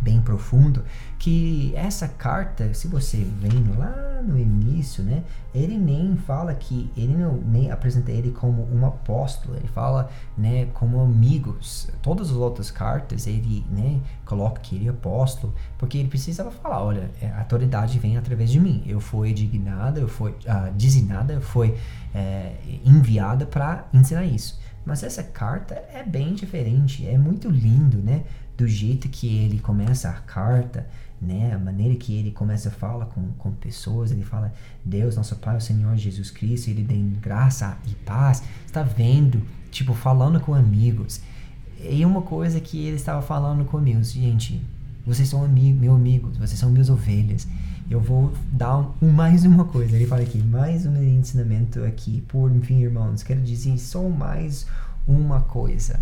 bem 0.00 0.20
profundo, 0.20 0.82
que 1.18 1.72
essa 1.74 2.06
carta, 2.06 2.72
se 2.74 2.88
você 2.88 3.16
vem 3.40 3.64
lá 3.76 4.22
no 4.22 4.38
início, 4.38 5.02
né, 5.02 5.24
ele 5.54 5.78
nem 5.78 6.16
fala 6.16 6.54
que 6.54 6.90
ele 6.96 7.14
não 7.16 7.34
nem 7.34 7.70
apresenta 7.70 8.12
ele 8.12 8.30
como 8.30 8.68
um 8.72 8.84
apóstolo, 8.86 9.56
ele 9.56 9.68
fala, 9.68 10.10
né, 10.36 10.66
como 10.74 11.00
amigos. 11.00 11.88
Todas 12.02 12.30
as 12.30 12.36
outras 12.36 12.70
cartas 12.70 13.26
ele, 13.26 13.64
né, 13.70 14.00
coloca 14.24 14.60
que 14.60 14.76
ele 14.76 14.86
é 14.86 14.90
apóstolo, 14.90 15.54
porque 15.78 15.98
ele 15.98 16.08
precisava 16.08 16.50
falar, 16.50 16.84
olha, 16.84 17.10
é, 17.20 17.30
a 17.30 17.40
autoridade 17.40 17.98
vem 17.98 18.16
através 18.16 18.50
de 18.50 18.60
mim. 18.60 18.82
Eu 18.86 19.00
fui 19.00 19.32
dignada, 19.32 20.00
eu 20.00 20.08
fui 20.08 20.30
uh, 20.30 20.72
designada, 20.74 21.32
eu 21.32 21.40
fui 21.40 21.74
é, 22.14 22.56
enviada 22.84 23.46
para 23.46 23.86
ensinar 23.92 24.24
isso. 24.24 24.58
Mas 24.84 25.02
essa 25.02 25.22
carta 25.22 25.74
é 25.92 26.04
bem 26.04 26.34
diferente, 26.34 27.06
é 27.06 27.18
muito 27.18 27.50
lindo, 27.50 27.98
né? 27.98 28.22
Do 28.56 28.66
jeito 28.66 29.08
que 29.08 29.26
ele 29.36 29.58
começa 29.58 30.08
a 30.08 30.14
carta, 30.14 30.86
né? 31.20 31.52
A 31.54 31.58
maneira 31.58 31.94
que 31.94 32.14
ele 32.14 32.30
começa 32.30 32.68
a 32.68 32.72
falar 32.72 33.06
com, 33.06 33.28
com 33.38 33.52
pessoas, 33.52 34.10
ele 34.10 34.22
fala, 34.22 34.52
Deus, 34.84 35.16
nosso 35.16 35.36
Pai, 35.36 35.56
o 35.56 35.60
Senhor 35.60 35.96
Jesus 35.96 36.30
Cristo, 36.30 36.70
ele 36.70 36.84
tem 36.84 37.10
graça 37.20 37.76
e 37.86 37.94
paz. 37.94 38.42
Está 38.64 38.82
vendo, 38.82 39.42
tipo, 39.70 39.94
falando 39.94 40.40
com 40.40 40.54
amigos. 40.54 41.20
E 41.80 42.04
uma 42.04 42.22
coisa 42.22 42.60
que 42.60 42.86
ele 42.86 42.96
estava 42.96 43.20
falando 43.20 43.64
comigo, 43.64 44.02
gente, 44.02 44.62
vocês 45.06 45.28
são 45.28 45.44
amigo, 45.44 45.78
meu 45.78 45.94
amigos, 45.94 46.38
vocês 46.38 46.58
são 46.58 46.70
minhas 46.70 46.88
ovelhas. 46.88 47.46
Eu 47.88 48.00
vou 48.00 48.32
dar 48.50 48.78
um, 49.00 49.12
mais 49.12 49.44
uma 49.44 49.64
coisa. 49.64 49.94
Ele 49.94 50.06
fala 50.06 50.22
aqui, 50.22 50.38
mais 50.38 50.86
um 50.86 50.96
ensinamento 51.02 51.84
aqui. 51.84 52.22
Por 52.26 52.50
enfim, 52.50 52.80
irmãos, 52.80 53.22
quero 53.22 53.40
dizer 53.40 53.78
só 53.78 54.08
mais 54.08 54.66
uma 55.06 55.40
coisa 55.42 56.00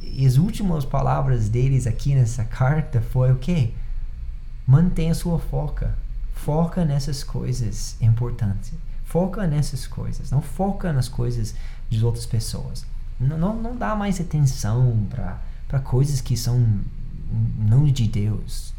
e 0.00 0.26
as 0.26 0.36
últimas 0.36 0.84
palavras 0.84 1.48
deles 1.48 1.86
aqui 1.86 2.14
nessa 2.14 2.44
carta 2.44 3.00
foi 3.00 3.32
o 3.32 3.36
quê? 3.36 3.70
Mantenha 4.66 5.14
sua 5.14 5.38
foca. 5.38 5.94
Foca 6.32 6.84
nessas 6.84 7.22
coisas 7.22 7.96
importantes. 8.00 8.72
Foca 9.04 9.46
nessas 9.46 9.86
coisas. 9.86 10.30
Não 10.30 10.40
foca 10.40 10.92
nas 10.92 11.08
coisas 11.08 11.54
de 11.90 12.04
outras 12.04 12.24
pessoas. 12.24 12.86
Não, 13.18 13.36
não, 13.36 13.54
não 13.54 13.76
dá 13.76 13.94
mais 13.94 14.20
atenção 14.20 15.06
para 15.10 15.80
coisas 15.80 16.20
que 16.20 16.36
são 16.36 16.80
não 17.58 17.84
de 17.84 18.08
Deus. 18.08 18.72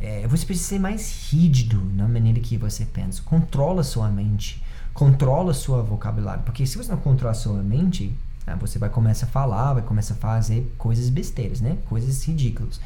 É, 0.00 0.26
você 0.26 0.44
precisa 0.44 0.70
ser 0.70 0.78
mais 0.80 1.30
rígido 1.30 1.80
na 1.94 2.08
maneira 2.08 2.40
que 2.40 2.58
você 2.58 2.84
pensa. 2.84 3.22
Controla 3.22 3.84
sua 3.84 4.08
mente. 4.08 4.62
Controla 4.92 5.54
sua 5.54 5.82
vocabulário. 5.82 6.42
Porque 6.42 6.66
se 6.66 6.76
você 6.76 6.90
não 6.90 6.98
controla 6.98 7.34
sua 7.34 7.62
mente, 7.62 8.14
ah, 8.46 8.56
você 8.56 8.78
vai 8.78 8.90
começar 8.90 9.26
a 9.26 9.28
falar, 9.28 9.74
vai 9.74 9.82
começar 9.82 10.14
a 10.14 10.18
fazer 10.18 10.72
coisas 10.76 11.08
besteiras, 11.08 11.60
né? 11.60 11.78
Coisas 11.88 12.22
ridículas. 12.24 12.80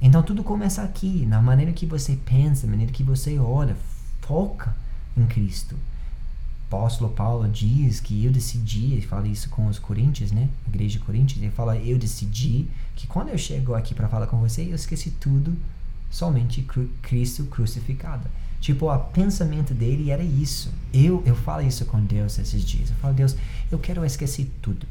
Então 0.00 0.22
tudo 0.22 0.44
começa 0.44 0.82
aqui, 0.82 1.24
na 1.26 1.40
maneira 1.40 1.72
que 1.72 1.86
você 1.86 2.16
pensa, 2.16 2.66
na 2.66 2.72
maneira 2.72 2.92
que 2.92 3.02
você 3.02 3.38
olha, 3.38 3.76
foca 4.20 4.74
em 5.16 5.26
Cristo. 5.26 5.74
O 5.74 6.76
apóstolo 6.76 7.10
Paulo 7.10 7.48
diz 7.48 8.00
que 8.00 8.24
eu 8.24 8.32
decidi, 8.32 8.92
ele 8.92 9.02
fala 9.02 9.28
isso 9.28 9.48
com 9.48 9.66
os 9.66 9.78
coríntios, 9.78 10.32
né? 10.32 10.48
A 10.66 10.68
igreja 10.68 10.98
de 10.98 11.04
Coríntios, 11.04 11.40
ele 11.40 11.50
fala, 11.50 11.76
eu 11.76 11.96
decidi 11.96 12.68
que 12.96 13.06
quando 13.06 13.28
eu 13.28 13.38
chego 13.38 13.74
aqui 13.74 13.94
para 13.94 14.08
falar 14.08 14.26
com 14.26 14.38
você, 14.38 14.62
eu 14.62 14.74
esqueci 14.74 15.10
tudo, 15.12 15.56
somente 16.10 16.66
Cristo 17.02 17.44
crucificado. 17.44 18.28
Tipo, 18.64 18.90
o 18.90 18.98
pensamento 18.98 19.74
dele 19.74 20.10
era 20.10 20.22
isso. 20.22 20.72
Eu, 20.90 21.22
eu 21.26 21.36
falo 21.36 21.66
isso 21.66 21.84
com 21.84 22.02
Deus 22.02 22.38
esses 22.38 22.64
dias. 22.64 22.88
Eu 22.88 22.96
falo, 22.96 23.12
Deus, 23.12 23.36
eu 23.70 23.78
quero 23.78 24.02
esquecer 24.06 24.50
tudo. 24.62 24.86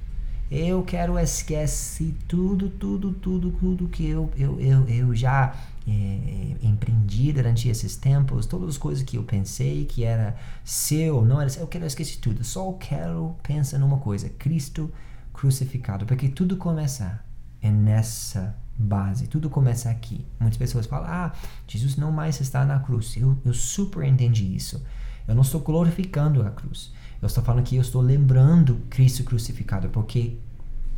Eu 0.52 0.84
quero 0.84 1.18
esquecer 1.18 2.14
tudo, 2.28 2.70
tudo, 2.70 3.14
tudo, 3.14 3.50
tudo 3.50 3.88
que 3.88 4.08
eu, 4.08 4.30
eu, 4.38 4.62
eu, 4.62 4.88
eu 4.88 5.16
já 5.16 5.56
é, 5.88 6.56
empreendi 6.62 7.34
durante 7.34 7.68
esses 7.68 7.96
tempos, 7.96 8.46
todas 8.46 8.70
as 8.70 8.78
coisas 8.78 9.04
que 9.04 9.18
eu 9.18 9.24
pensei 9.24 9.86
que 9.86 10.04
era 10.04 10.36
seu, 10.64 11.26
não 11.26 11.42
era 11.42 11.50
seu, 11.50 11.64
eu 11.64 11.68
quero 11.68 11.84
esquecer 11.88 12.20
tudo. 12.20 12.44
Só 12.44 12.74
quero 12.74 13.36
pensar 13.42 13.80
numa 13.80 13.98
coisa: 13.98 14.30
Cristo 14.30 14.92
crucificado. 15.34 16.06
Porque 16.06 16.30
tudo 16.30 16.58
começa 16.58 17.20
é 17.60 17.72
nessa 17.72 18.56
base. 18.78 19.28
Tudo 19.28 19.50
começa 19.50 19.90
aqui. 19.90 20.26
Muitas 20.40 20.58
pessoas 20.58 20.86
falam: 20.86 21.08
Ah, 21.10 21.32
Jesus 21.68 21.96
não 21.96 22.12
mais 22.12 22.40
está 22.40 22.66
na 22.66 22.80
cruz. 22.80 23.16
Eu, 23.18 23.38
eu 23.46 23.54
super 23.54 24.04
entendi 24.04 24.56
isso. 24.56 24.84
Eu 25.28 25.36
não 25.36 25.42
estou 25.42 25.62
glorificando 25.62 26.42
a 26.42 26.50
cruz. 26.50 26.92
Eu 27.22 27.28
estou 27.28 27.44
falando 27.44 27.64
que 27.64 27.76
eu 27.76 27.82
estou 27.82 28.02
lembrando 28.02 28.82
Cristo 28.90 29.24
crucificado, 29.24 29.88
porque 29.90 30.38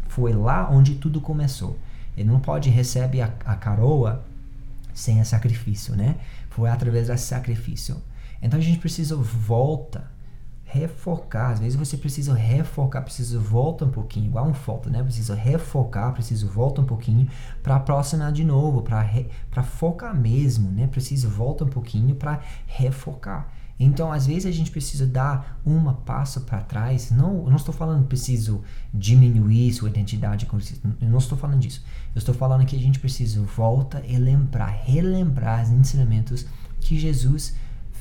foi 0.08 0.34
lá 0.34 0.70
onde 0.72 0.96
tudo 0.96 1.22
começou. 1.22 1.78
Ele 2.18 2.30
não 2.30 2.40
pode 2.40 2.70
receber 2.70 3.22
a, 3.22 3.34
a 3.46 3.56
caroa 3.56 4.26
sem 4.94 5.20
a 5.20 5.26
sacrifício, 5.26 5.96
né? 5.96 6.16
Foi 6.50 6.70
através 6.70 7.08
desse 7.08 7.28
sacrifício. 7.28 8.02
Então 8.42 8.58
a 8.58 8.62
gente 8.62 8.80
precisa 8.80 9.16
volta 9.16 10.10
refocar. 10.76 11.52
Às 11.52 11.60
vezes 11.60 11.76
você 11.76 11.96
precisa 11.96 12.34
refocar, 12.34 13.04
precisa 13.04 13.40
voltar 13.40 13.86
um 13.86 13.90
pouquinho, 13.90 14.28
igual 14.28 14.46
um 14.48 14.54
foto, 14.54 14.90
né? 14.90 15.02
Precisa 15.02 15.34
refocar, 15.34 16.14
preciso 16.14 16.48
voltar 16.48 16.82
um 16.82 16.86
pouquinho 16.86 17.28
para 17.64 17.78
aproximar 17.78 18.32
de 18.32 18.44
novo, 18.44 18.82
para 18.82 19.64
focar 19.64 20.16
mesmo, 20.16 20.70
né? 20.70 20.88
Preciso 20.88 21.30
voltar 21.30 21.66
um 21.66 21.70
pouquinho 21.70 22.16
para 22.16 22.42
refocar. 22.68 23.50
Então, 23.78 24.12
às 24.12 24.26
vezes 24.26 24.46
a 24.46 24.52
gente 24.52 24.72
precisa 24.72 25.06
dar 25.06 25.60
uma 25.66 25.94
passo 25.94 26.42
para 26.42 26.62
trás. 26.62 27.12
Não, 27.12 27.44
não 27.46 27.58
estou 27.58 27.74
falando 27.74 28.08
preciso 28.08 28.62
diminuir 28.94 29.74
sua 29.74 29.90
identidade 29.90 30.48
não 31.02 31.18
estou 31.18 31.38
falando 31.38 31.60
disso. 31.60 31.84
Eu 32.14 32.20
estou 32.20 32.34
falando 32.34 32.66
que 32.66 32.76
a 32.76 32.80
gente 32.80 33.00
precisa 33.00 33.42
voltar 33.42 34.02
e 34.06 34.18
lembrar, 34.18 34.68
relembrar 34.68 35.64
os 35.64 35.72
ensinamentos 35.72 36.46
que 36.80 36.98
Jesus 36.98 37.56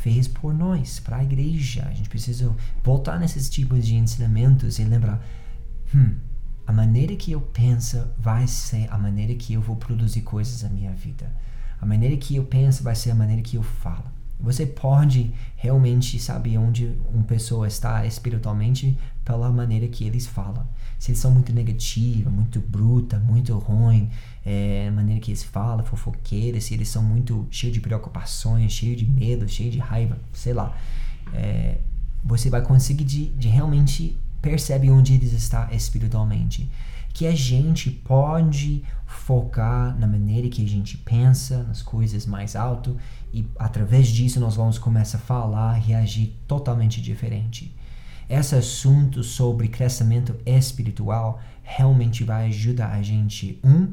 fez 0.05 0.29
por 0.29 0.53
nós, 0.53 1.01
para 1.01 1.17
a 1.17 1.25
igreja. 1.25 1.89
A 1.89 1.95
gente 1.95 2.11
precisa 2.11 2.55
voltar 2.83 3.19
nesses 3.19 3.49
tipos 3.49 3.87
de 3.87 3.95
ensinamentos 3.95 4.79
e 4.79 4.85
lembrar: 4.85 5.19
hum, 5.95 6.17
a 6.67 6.73
maneira 6.73 7.17
que 7.17 7.33
eu 7.33 7.41
penso 7.41 8.07
vai 8.19 8.47
ser 8.47 8.87
a 8.93 8.99
maneira 8.99 9.35
que 9.35 9.55
eu 9.55 9.63
vou 9.63 9.77
produzir 9.77 10.21
coisas 10.21 10.63
na 10.63 10.69
minha 10.69 10.93
vida. 10.93 11.35
A 11.81 11.87
maneira 11.87 12.15
que 12.19 12.37
eu 12.37 12.45
penso 12.45 12.85
vai 12.85 12.95
ser 12.95 13.13
a 13.13 13.15
maneira 13.15 13.41
que 13.41 13.57
eu 13.57 13.63
falo. 13.63 14.05
Você 14.41 14.67
pode 14.67 15.33
realmente 15.57 16.19
saber 16.19 16.59
onde 16.59 16.93
uma 17.13 17.25
pessoa 17.25 17.67
está 17.67 18.05
espiritualmente 18.05 18.97
pela 19.25 19.51
maneira 19.51 19.89
que 19.89 20.05
eles 20.05 20.27
falam. 20.27 20.67
Se 20.99 21.11
eles 21.11 21.21
são 21.21 21.31
muito 21.31 21.53
negativa, 21.53 22.31
muito 22.31 22.61
bruta, 22.61 23.19
muito 23.19 23.57
ruim, 23.59 24.11
é, 24.45 24.87
a 24.89 24.93
maneira 24.93 25.21
que 25.21 25.31
eles 25.31 25.43
falam, 25.43 25.85
fofoqueiros, 25.85 26.65
se 26.65 26.75
eles 26.75 26.89
são 26.89 27.03
muito 27.03 27.47
cheios 27.51 27.75
de 27.75 27.81
preocupações, 27.81 28.73
cheios 28.73 28.99
de 28.99 29.07
medo, 29.07 29.49
cheios 29.49 29.73
de 29.73 29.79
raiva, 29.79 30.19
sei 30.33 30.53
lá. 30.53 30.77
É, 31.33 31.79
você 32.23 32.51
vai 32.51 32.63
conseguir 32.63 33.05
de, 33.05 33.27
de 33.31 33.49
realmente 33.49 34.19
perceber 34.43 34.91
onde 34.91 35.15
eles 35.15 35.33
estão 35.33 35.67
espiritualmente 35.71 36.69
que 37.15 37.29
a 37.29 37.35
gente 37.35 37.91
pode 37.91 38.83
focar 39.07 39.97
na 39.97 40.07
maneira 40.07 40.49
que 40.49 40.63
a 40.65 40.69
gente 40.69 40.99
pensa, 40.99 41.63
nas 41.63 41.81
coisas 41.81 42.27
mais 42.27 42.57
alto 42.57 42.97
e 43.35 43.51
através 43.59 44.07
disso 44.07 44.39
nós 44.39 44.55
vamos 44.55 44.79
começar 44.79 45.19
a 45.19 45.21
falar, 45.21 45.73
reagir 45.73 46.37
totalmente 46.47 47.03
diferente. 47.03 47.75
Esse 48.31 48.55
assunto 48.55 49.25
sobre 49.25 49.67
crescimento 49.67 50.37
espiritual 50.47 51.41
realmente 51.63 52.23
vai 52.23 52.47
ajudar 52.47 52.93
a 52.93 53.03
gente 53.03 53.59
um 53.65 53.93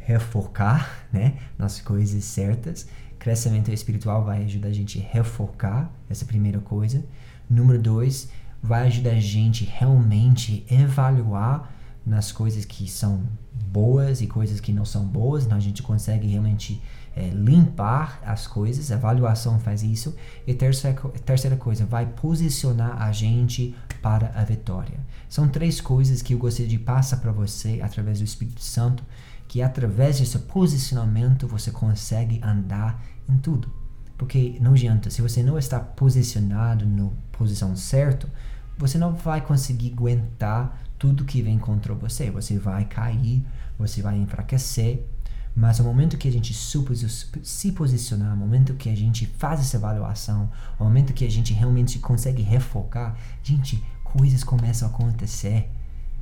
refocar, 0.00 1.06
né, 1.12 1.36
nas 1.56 1.80
coisas 1.80 2.24
certas, 2.24 2.88
crescimento 3.20 3.70
espiritual 3.70 4.24
vai 4.24 4.44
ajudar 4.44 4.68
a 4.68 4.72
gente 4.72 4.98
refocar, 4.98 5.88
essa 6.10 6.24
primeira 6.24 6.58
coisa. 6.58 7.04
Número 7.48 7.80
dois, 7.80 8.28
vai 8.60 8.88
ajudar 8.88 9.12
a 9.12 9.20
gente 9.20 9.64
realmente 9.64 10.66
evaluar 10.68 11.72
nas 12.06 12.30
coisas 12.30 12.64
que 12.64 12.88
são 12.88 13.24
boas 13.52 14.20
e 14.20 14.28
coisas 14.28 14.60
que 14.60 14.72
não 14.72 14.84
são 14.84 15.04
boas, 15.04 15.44
então 15.44 15.58
a 15.58 15.60
gente 15.60 15.82
consegue 15.82 16.28
realmente 16.28 16.80
é, 17.16 17.30
limpar 17.30 18.20
as 18.24 18.46
coisas, 18.46 18.92
a 18.92 18.94
avaliação 18.94 19.58
faz 19.58 19.82
isso. 19.82 20.14
E 20.46 20.54
terceira, 20.54 20.96
terceira 21.24 21.56
coisa, 21.56 21.84
vai 21.84 22.06
posicionar 22.06 23.02
a 23.02 23.10
gente 23.10 23.74
para 24.00 24.30
a 24.36 24.44
vitória. 24.44 25.00
São 25.28 25.48
três 25.48 25.80
coisas 25.80 26.22
que 26.22 26.34
eu 26.34 26.38
gostaria 26.38 26.68
de 26.68 26.78
passar 26.78 27.16
para 27.16 27.32
você 27.32 27.80
através 27.82 28.18
do 28.18 28.24
Espírito 28.24 28.62
Santo, 28.62 29.02
que 29.48 29.60
através 29.60 30.20
desse 30.20 30.38
posicionamento 30.38 31.48
você 31.48 31.70
consegue 31.70 32.40
andar 32.44 33.02
em 33.28 33.36
tudo. 33.38 33.72
Porque 34.16 34.58
não 34.60 34.72
adianta, 34.72 35.10
se 35.10 35.20
você 35.20 35.42
não 35.42 35.58
está 35.58 35.80
posicionado 35.80 36.86
na 36.86 37.10
posição 37.32 37.74
certa, 37.74 38.28
você 38.78 38.98
não 38.98 39.14
vai 39.14 39.40
conseguir 39.40 39.92
aguentar 39.92 40.85
tudo 40.98 41.24
que 41.24 41.42
vem 41.42 41.58
contra 41.58 41.94
você. 41.94 42.30
Você 42.30 42.58
vai 42.58 42.84
cair, 42.84 43.44
você 43.78 44.02
vai 44.02 44.16
enfraquecer. 44.16 45.06
Mas 45.54 45.78
no 45.78 45.86
momento 45.86 46.18
que 46.18 46.28
a 46.28 46.32
gente 46.32 46.52
se 46.52 47.72
posicionar, 47.72 48.30
no 48.30 48.36
momento 48.36 48.74
que 48.74 48.90
a 48.90 48.94
gente 48.94 49.24
faz 49.24 49.60
essa 49.60 49.78
avaliação, 49.78 50.50
no 50.78 50.84
momento 50.84 51.14
que 51.14 51.24
a 51.24 51.30
gente 51.30 51.54
realmente 51.54 51.98
consegue 51.98 52.42
refocar, 52.42 53.16
gente, 53.42 53.82
coisas 54.04 54.44
começam 54.44 54.88
a 54.88 54.90
acontecer. 54.90 55.70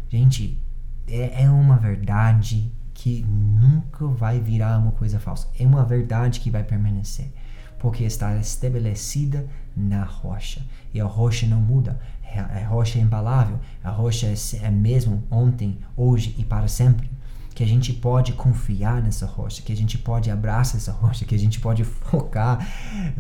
Gente, 0.09 0.63
é, 1.09 1.43
é 1.43 1.51
uma 1.51 1.77
verdade 1.77 2.73
que 2.95 3.23
nunca 3.25 4.07
vai 4.07 4.41
virar 4.41 4.79
uma 4.79 4.93
coisa 4.93 5.19
falsa. 5.19 5.49
É 5.59 5.67
uma 5.67 5.85
verdade 5.85 6.39
que 6.39 6.51
vai 6.51 6.63
permanecer. 6.63 7.33
Porque 7.79 8.05
está 8.05 8.37
estabelecida 8.37 9.47
na 9.77 10.05
rocha. 10.05 10.65
E 10.95 11.01
a 11.01 11.05
rocha 11.05 11.47
não 11.47 11.61
muda. 11.61 12.01
A 12.41 12.67
rocha 12.67 12.99
é 12.99 13.03
imbalável. 13.03 13.59
A 13.83 13.91
rocha 13.91 14.27
é, 14.27 14.35
é 14.67 14.71
mesmo 14.71 15.23
ontem, 15.31 15.79
hoje 15.97 16.35
e 16.39 16.45
para 16.45 16.69
sempre. 16.69 17.11
Que 17.55 17.63
a 17.63 17.67
gente 17.67 17.93
pode 17.93 18.33
confiar 18.33 19.01
nessa 19.01 19.27
rocha, 19.27 19.63
que 19.63 19.73
a 19.73 19.77
gente 19.77 19.97
pode 19.97 20.29
abraçar 20.29 20.77
essa 20.77 20.91
rocha, 20.91 21.25
que 21.25 21.35
a 21.35 21.39
gente 21.39 21.61
pode 21.61 21.85
focar 22.11 22.67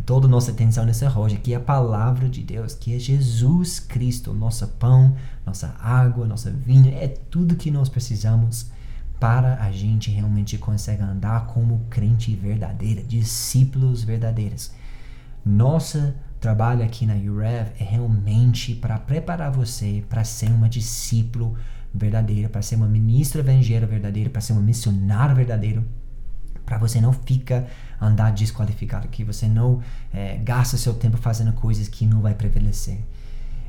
toda 0.05 0.27
a 0.27 0.31
nossa 0.31 0.51
atenção 0.51 0.85
nessa 0.85 1.09
rocha, 1.09 1.37
que 1.37 1.53
é 1.53 1.57
a 1.57 1.61
palavra 1.61 2.29
de 2.29 2.43
Deus, 2.43 2.75
que 2.75 2.97
é 2.97 2.99
Jesus 2.99 3.79
Cristo, 3.79 4.35
nosso 4.35 4.67
pão, 4.67 5.15
nossa 5.47 5.77
água, 5.81 6.27
nossa 6.27 6.51
vinha, 6.51 6.93
é 6.95 7.07
tudo 7.07 7.55
que 7.55 7.71
nós 7.71 7.89
precisamos 7.89 8.73
para 9.21 9.63
a 9.63 9.71
gente 9.71 10.11
realmente 10.11 10.59
conseguir 10.59 11.03
andar 11.03 11.47
como 11.47 11.87
crente 11.89 12.35
verdadeira, 12.35 13.03
discípulos 13.03 14.03
verdadeiros. 14.03 14.73
Nossa 15.47 16.15
trabalho 16.45 16.85
aqui 16.85 17.07
na 17.07 17.15
UREV 17.15 17.71
é 17.81 17.85
realmente 17.85 18.75
para 18.75 18.99
preparar 18.99 19.51
você 19.51 20.05
para 20.11 20.23
ser 20.25 20.51
uma 20.51 20.69
discípulo 20.69 21.57
verdadeira, 21.93 22.51
para 22.51 22.61
ser 22.61 22.77
uma 22.77 22.87
ministra 22.87 23.41
evangélica 23.41 23.87
verdadeira, 23.87 24.29
para 24.29 24.43
ser 24.43 24.53
uma 24.53 24.61
missionária 24.61 25.35
verdadeira, 25.35 25.83
para 26.67 26.77
você 26.77 27.01
não 27.01 27.15
ficar 27.15 27.65
andar 27.99 28.31
desqualificado, 28.31 29.09
que 29.09 29.25
você 29.25 29.49
não 29.49 29.81
é, 30.13 30.37
gasta 30.37 30.77
seu 30.77 30.93
tempo 30.93 31.17
fazendo 31.17 31.55
coisas 31.55 31.89
que 31.89 32.05
não 32.05 32.21
vai 32.21 32.35
prevalecer. 32.35 32.99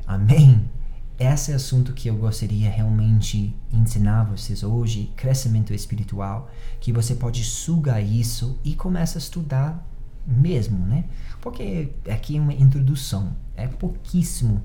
Amém? 0.06 0.70
Esse 1.18 1.54
é 1.54 1.56
assunto 1.56 1.94
que 1.94 2.10
eu 2.10 2.18
gostaria 2.18 2.70
realmente 2.70 3.56
ensinar 3.72 4.26
vocês 4.26 4.64
hoje, 4.64 5.14
crescimento 5.16 5.74
espiritual, 5.74 6.52
que 6.82 6.92
você 6.92 7.16
pode 7.16 7.42
sugar 7.46 8.04
isso 8.04 8.60
e 8.66 8.76
começa 8.76 9.18
a 9.18 9.20
estudar 9.20 9.95
mesmo, 10.26 10.86
né? 10.86 11.06
Porque 11.42 11.92
aqui 12.10 12.38
é 12.38 12.42
uma 12.42 12.54
introdução, 12.54 13.36
é 13.56 13.68
pouquíssimo 13.68 14.62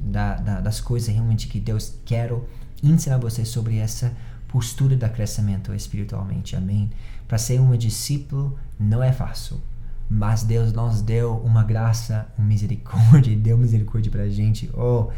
da, 0.00 0.36
da, 0.36 0.60
das 0.60 0.80
coisas 0.80 1.12
realmente 1.12 1.46
que 1.48 1.60
Deus 1.60 1.98
quer 2.04 2.32
ensinar 2.82 3.18
você 3.18 3.44
sobre 3.44 3.78
essa 3.78 4.12
postura 4.48 4.96
da 4.96 5.08
crescimento 5.08 5.72
espiritualmente, 5.74 6.56
amém? 6.56 6.90
Para 7.26 7.38
ser 7.38 7.60
uma 7.60 7.78
discípulo 7.78 8.58
não 8.78 9.02
é 9.02 9.12
fácil, 9.12 9.60
mas 10.10 10.42
Deus 10.42 10.72
nos 10.72 11.00
deu 11.00 11.36
uma 11.38 11.64
graça, 11.64 12.26
uma 12.36 12.46
misericórdia, 12.46 13.34
deu 13.36 13.56
misericórdia 13.56 14.10
para 14.10 14.24
a 14.24 14.28
gente, 14.28 14.70
oh, 14.74 15.08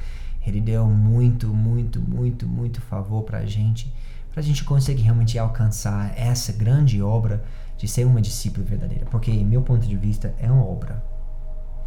Ele 0.47 0.61
deu 0.61 0.87
muito, 0.87 1.49
muito, 1.49 2.01
muito, 2.01 2.47
muito 2.47 2.81
favor 2.81 3.23
para 3.25 3.39
a 3.39 3.47
gente, 3.47 3.93
para 4.31 4.41
a 4.41 4.45
gente 4.45 4.63
conseguir 4.63 5.03
realmente 5.03 5.39
alcançar 5.39 6.13
essa 6.17 6.53
grande 6.53 7.03
obra 7.03 7.45
de 7.77 7.89
ser 7.89 8.07
uma 8.07 8.21
discípula 8.21 8.65
verdadeira, 8.65 9.07
porque, 9.07 9.33
meu 9.45 9.63
ponto 9.63 9.87
de 9.87 9.97
vista, 9.97 10.35
é 10.39 10.51
uma 10.51 10.65
obra. 10.65 11.05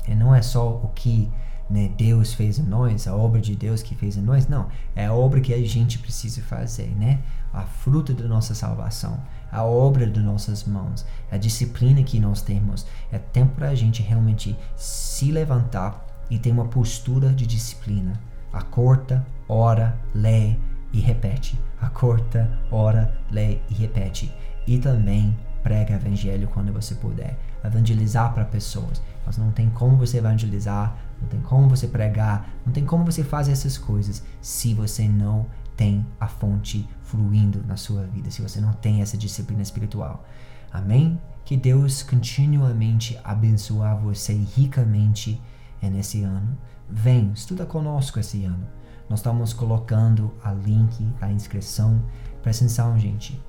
E 0.08 0.16
não 0.16 0.34
é 0.34 0.42
só 0.42 0.70
o 0.70 0.90
que 0.90 1.30
né, 1.70 1.92
Deus 1.98 2.34
fez 2.34 2.60
em 2.60 2.64
nós, 2.64 3.08
a 3.08 3.16
obra 3.16 3.42
de 3.42 3.56
Deus 3.56 3.82
que 3.82 3.96
fez 3.96 4.16
em 4.16 4.22
nós, 4.22 4.48
não. 4.48 4.68
É 4.96 5.06
a 5.06 5.14
obra 5.14 5.42
que 5.42 5.54
a 5.54 5.68
gente 5.68 6.00
precisa 6.00 6.42
fazer, 6.42 6.96
né? 6.96 7.20
A 7.54 7.64
fruta 7.64 8.14
da 8.14 8.28
nossa 8.28 8.56
salvação, 8.56 9.20
a 9.52 9.64
obra 9.64 10.08
de 10.08 10.20
nossas 10.20 10.64
mãos, 10.64 11.06
a 11.32 11.38
disciplina 11.38 12.04
que 12.04 12.20
nós 12.20 12.42
temos. 12.42 12.86
É 13.12 13.18
tempo 13.18 13.56
para 13.56 13.70
a 13.70 13.76
gente 13.76 14.02
realmente 14.02 14.58
se 14.76 15.32
levantar 15.32 16.06
e 16.30 16.38
ter 16.38 16.52
uma 16.52 16.66
postura 16.66 17.34
de 17.34 17.46
disciplina. 17.46 18.20
Acorta, 18.52 19.26
ora, 19.48 20.00
lê 20.14 20.56
e 20.94 21.00
repete. 21.00 21.60
Acorta, 21.82 22.50
ora, 22.72 23.14
lê 23.32 23.60
e 23.70 23.74
repete. 23.74 24.34
E 24.66 24.78
também 24.78 25.36
prega 25.68 25.96
evangelho 25.96 26.48
quando 26.48 26.72
você 26.72 26.96
puder. 26.96 27.38
Evangelizar 27.62 28.34
para 28.34 28.46
pessoas. 28.46 29.02
Mas 29.26 29.38
não 29.38 29.52
tem 29.52 29.70
como 29.70 29.98
você 29.98 30.18
evangelizar, 30.18 30.96
não 31.22 31.28
tem 31.28 31.42
como 31.42 31.68
você 31.68 31.90
pregar, 31.90 32.48
não 32.66 32.72
tem 32.72 32.86
como 32.86 33.04
você 33.04 33.22
fazer 33.22 33.52
essas 33.52 33.78
coisas 33.78 34.24
se 34.42 34.74
você 34.74 35.10
não 35.10 35.46
tem 35.76 36.06
a 36.22 36.28
fonte 36.28 36.88
fluindo 37.04 37.62
na 37.68 37.76
sua 37.76 38.04
vida, 38.04 38.32
se 38.32 38.42
você 38.42 38.62
não 38.62 38.72
tem 38.72 39.02
essa 39.02 39.18
disciplina 39.18 39.62
espiritual. 39.62 40.24
Amém? 40.72 41.20
Que 41.44 41.58
Deus 41.58 42.02
continuamente 42.02 43.20
abençoe 43.22 43.94
você 44.02 44.34
ricamente 44.56 45.42
nesse 45.82 46.24
ano. 46.24 46.58
Vem, 46.90 47.34
estuda 47.34 47.66
conosco 47.66 48.20
esse 48.20 48.46
ano. 48.46 48.66
Nós 49.10 49.20
estamos 49.20 49.52
colocando 49.52 50.34
a 50.42 50.54
link, 50.54 51.06
a 51.20 51.30
inscrição. 51.30 52.02
Presta 52.42 52.64
atenção, 52.64 52.98
gente. 52.98 53.42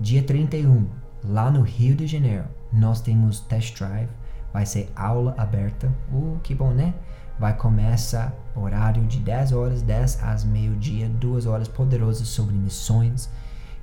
Dia 0.00 0.22
31, 0.22 0.88
Lá 1.26 1.50
no 1.50 1.62
Rio 1.62 1.96
de 1.96 2.06
Janeiro, 2.06 2.44
nós 2.70 3.00
temos 3.00 3.40
test 3.40 3.78
drive, 3.78 4.10
vai 4.52 4.66
ser 4.66 4.92
aula 4.94 5.34
aberta. 5.38 5.90
Uh, 6.12 6.38
que 6.42 6.54
bom, 6.54 6.70
né? 6.70 6.92
Vai 7.38 7.56
começar 7.56 8.34
horário 8.54 9.02
de 9.06 9.18
10 9.20 9.52
horas, 9.52 9.80
10 9.80 10.22
às 10.22 10.44
meio-dia, 10.44 11.08
duas 11.08 11.46
horas 11.46 11.66
poderosas 11.66 12.28
sobre 12.28 12.54
missões. 12.54 13.30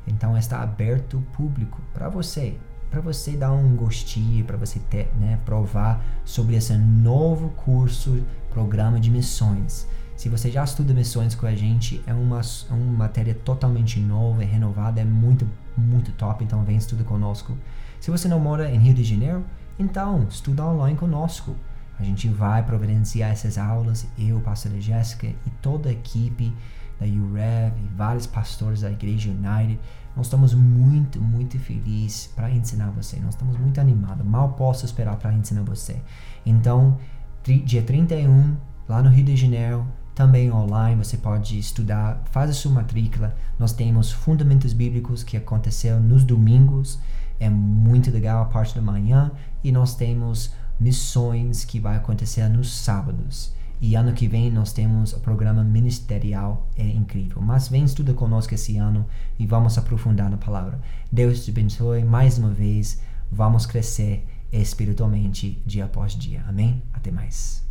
Então 0.06 0.38
está 0.38 0.62
aberto 0.62 1.24
público 1.34 1.82
para 1.92 2.10
você, 2.10 2.58
para 2.92 3.02
você 3.02 3.32
dar 3.32 3.52
um 3.52 3.76
gostinho, 3.76 4.46
para 4.46 4.58
você 4.58 4.80
ter, 4.80 5.12
né, 5.20 5.40
provar 5.44 6.04
sobre 6.24 6.56
esse 6.56 6.78
novo 6.78 7.50
curso, 7.50 8.24
programa 8.52 9.00
de 9.00 9.10
missões. 9.10 9.88
Se 10.22 10.30
você 10.30 10.52
já 10.52 10.64
estuda 10.64 10.94
missões 10.94 11.34
com 11.34 11.48
a 11.48 11.56
gente, 11.56 12.00
é 12.06 12.14
uma, 12.14 12.42
é 12.42 12.74
uma 12.74 12.94
matéria 12.94 13.34
totalmente 13.34 14.00
nova, 14.00 14.44
é 14.44 14.46
renovada, 14.46 15.02
é 15.02 15.04
muito, 15.04 15.50
muito 15.76 16.12
top, 16.12 16.44
então 16.44 16.64
vem 16.64 16.78
estuda 16.78 17.04
conosco. 17.04 17.58
Se 18.00 18.12
você 18.12 18.28
não 18.28 18.40
mora 18.40 18.70
em 18.70 18.78
Rio 18.78 18.94
de 18.94 19.04
Janeiro, 19.04 19.44
então 19.80 20.28
estuda 20.30 20.64
online 20.64 20.96
conosco. 20.96 21.56
A 21.98 22.04
gente 22.04 22.30
vai 22.30 22.62
providenciar 22.62 23.32
essas 23.32 23.58
aulas, 23.58 24.06
eu, 24.16 24.40
pastora 24.42 24.80
Jéssica 24.80 25.26
e 25.26 25.50
toda 25.60 25.90
a 25.90 25.92
equipe 25.92 26.54
da 27.00 27.08
UREV 27.08 27.74
e 27.84 27.88
vários 27.98 28.28
pastores 28.28 28.82
da 28.82 28.92
Igreja 28.92 29.32
United. 29.32 29.80
Nós 30.16 30.28
estamos 30.28 30.54
muito, 30.54 31.20
muito 31.20 31.58
felizes 31.58 32.28
para 32.28 32.52
ensinar 32.52 32.92
você. 32.92 33.20
Nós 33.20 33.34
estamos 33.34 33.58
muito 33.58 33.82
animados. 33.82 34.24
Mal 34.24 34.50
posso 34.50 34.86
esperar 34.86 35.16
para 35.16 35.34
ensinar 35.34 35.64
você. 35.64 36.00
Então, 36.46 37.00
dia 37.44 37.82
31, 37.82 38.56
lá 38.88 39.02
no 39.02 39.10
Rio 39.10 39.26
de 39.26 39.36
Janeiro, 39.36 39.84
também 40.14 40.52
online 40.52 41.04
você 41.04 41.18
pode 41.18 41.58
estudar, 41.58 42.22
faz 42.32 42.50
a 42.50 42.54
sua 42.54 42.72
matrícula. 42.72 43.36
Nós 43.58 43.74
temos 43.74 44.12
fundamentos 44.12 44.74
bíblicos 44.74 45.24
que 45.24 45.38
aconteceu 45.38 46.00
nos 46.00 46.24
domingos, 46.24 47.00
é 47.40 47.50
muito 47.50 48.12
legal 48.12 48.44
a 48.44 48.46
parte 48.46 48.76
da 48.76 48.82
manhã, 48.82 49.32
e 49.64 49.72
nós 49.72 49.96
temos 49.96 50.54
missões 50.80 51.64
que 51.64 51.80
vai 51.80 51.96
acontecer 51.96 52.48
nos 52.50 52.72
sábados. 52.72 53.54
E 53.80 53.96
ano 53.96 54.14
que 54.14 54.28
vem 54.28 54.52
nós 54.52 54.72
temos 54.72 55.12
o 55.14 55.20
programa 55.20 55.64
ministerial, 55.64 56.70
é 56.78 56.86
incrível. 56.86 57.42
Mas 57.42 57.68
vem 57.68 57.84
estuda 57.84 58.14
conosco 58.14 58.54
esse 58.54 58.78
ano 58.78 59.06
e 59.40 59.48
vamos 59.48 59.76
aprofundar 59.76 60.30
na 60.30 60.38
palavra. 60.38 60.80
Deus 61.12 61.44
te 61.44 61.50
abençoe 61.50 62.04
mais 62.04 62.38
uma 62.38 62.52
vez. 62.52 63.02
Vamos 63.32 63.66
crescer 63.66 64.24
espiritualmente 64.52 65.60
dia 65.66 65.86
após 65.86 66.14
dia. 66.14 66.44
Amém? 66.48 66.84
Até 66.94 67.10
mais. 67.10 67.71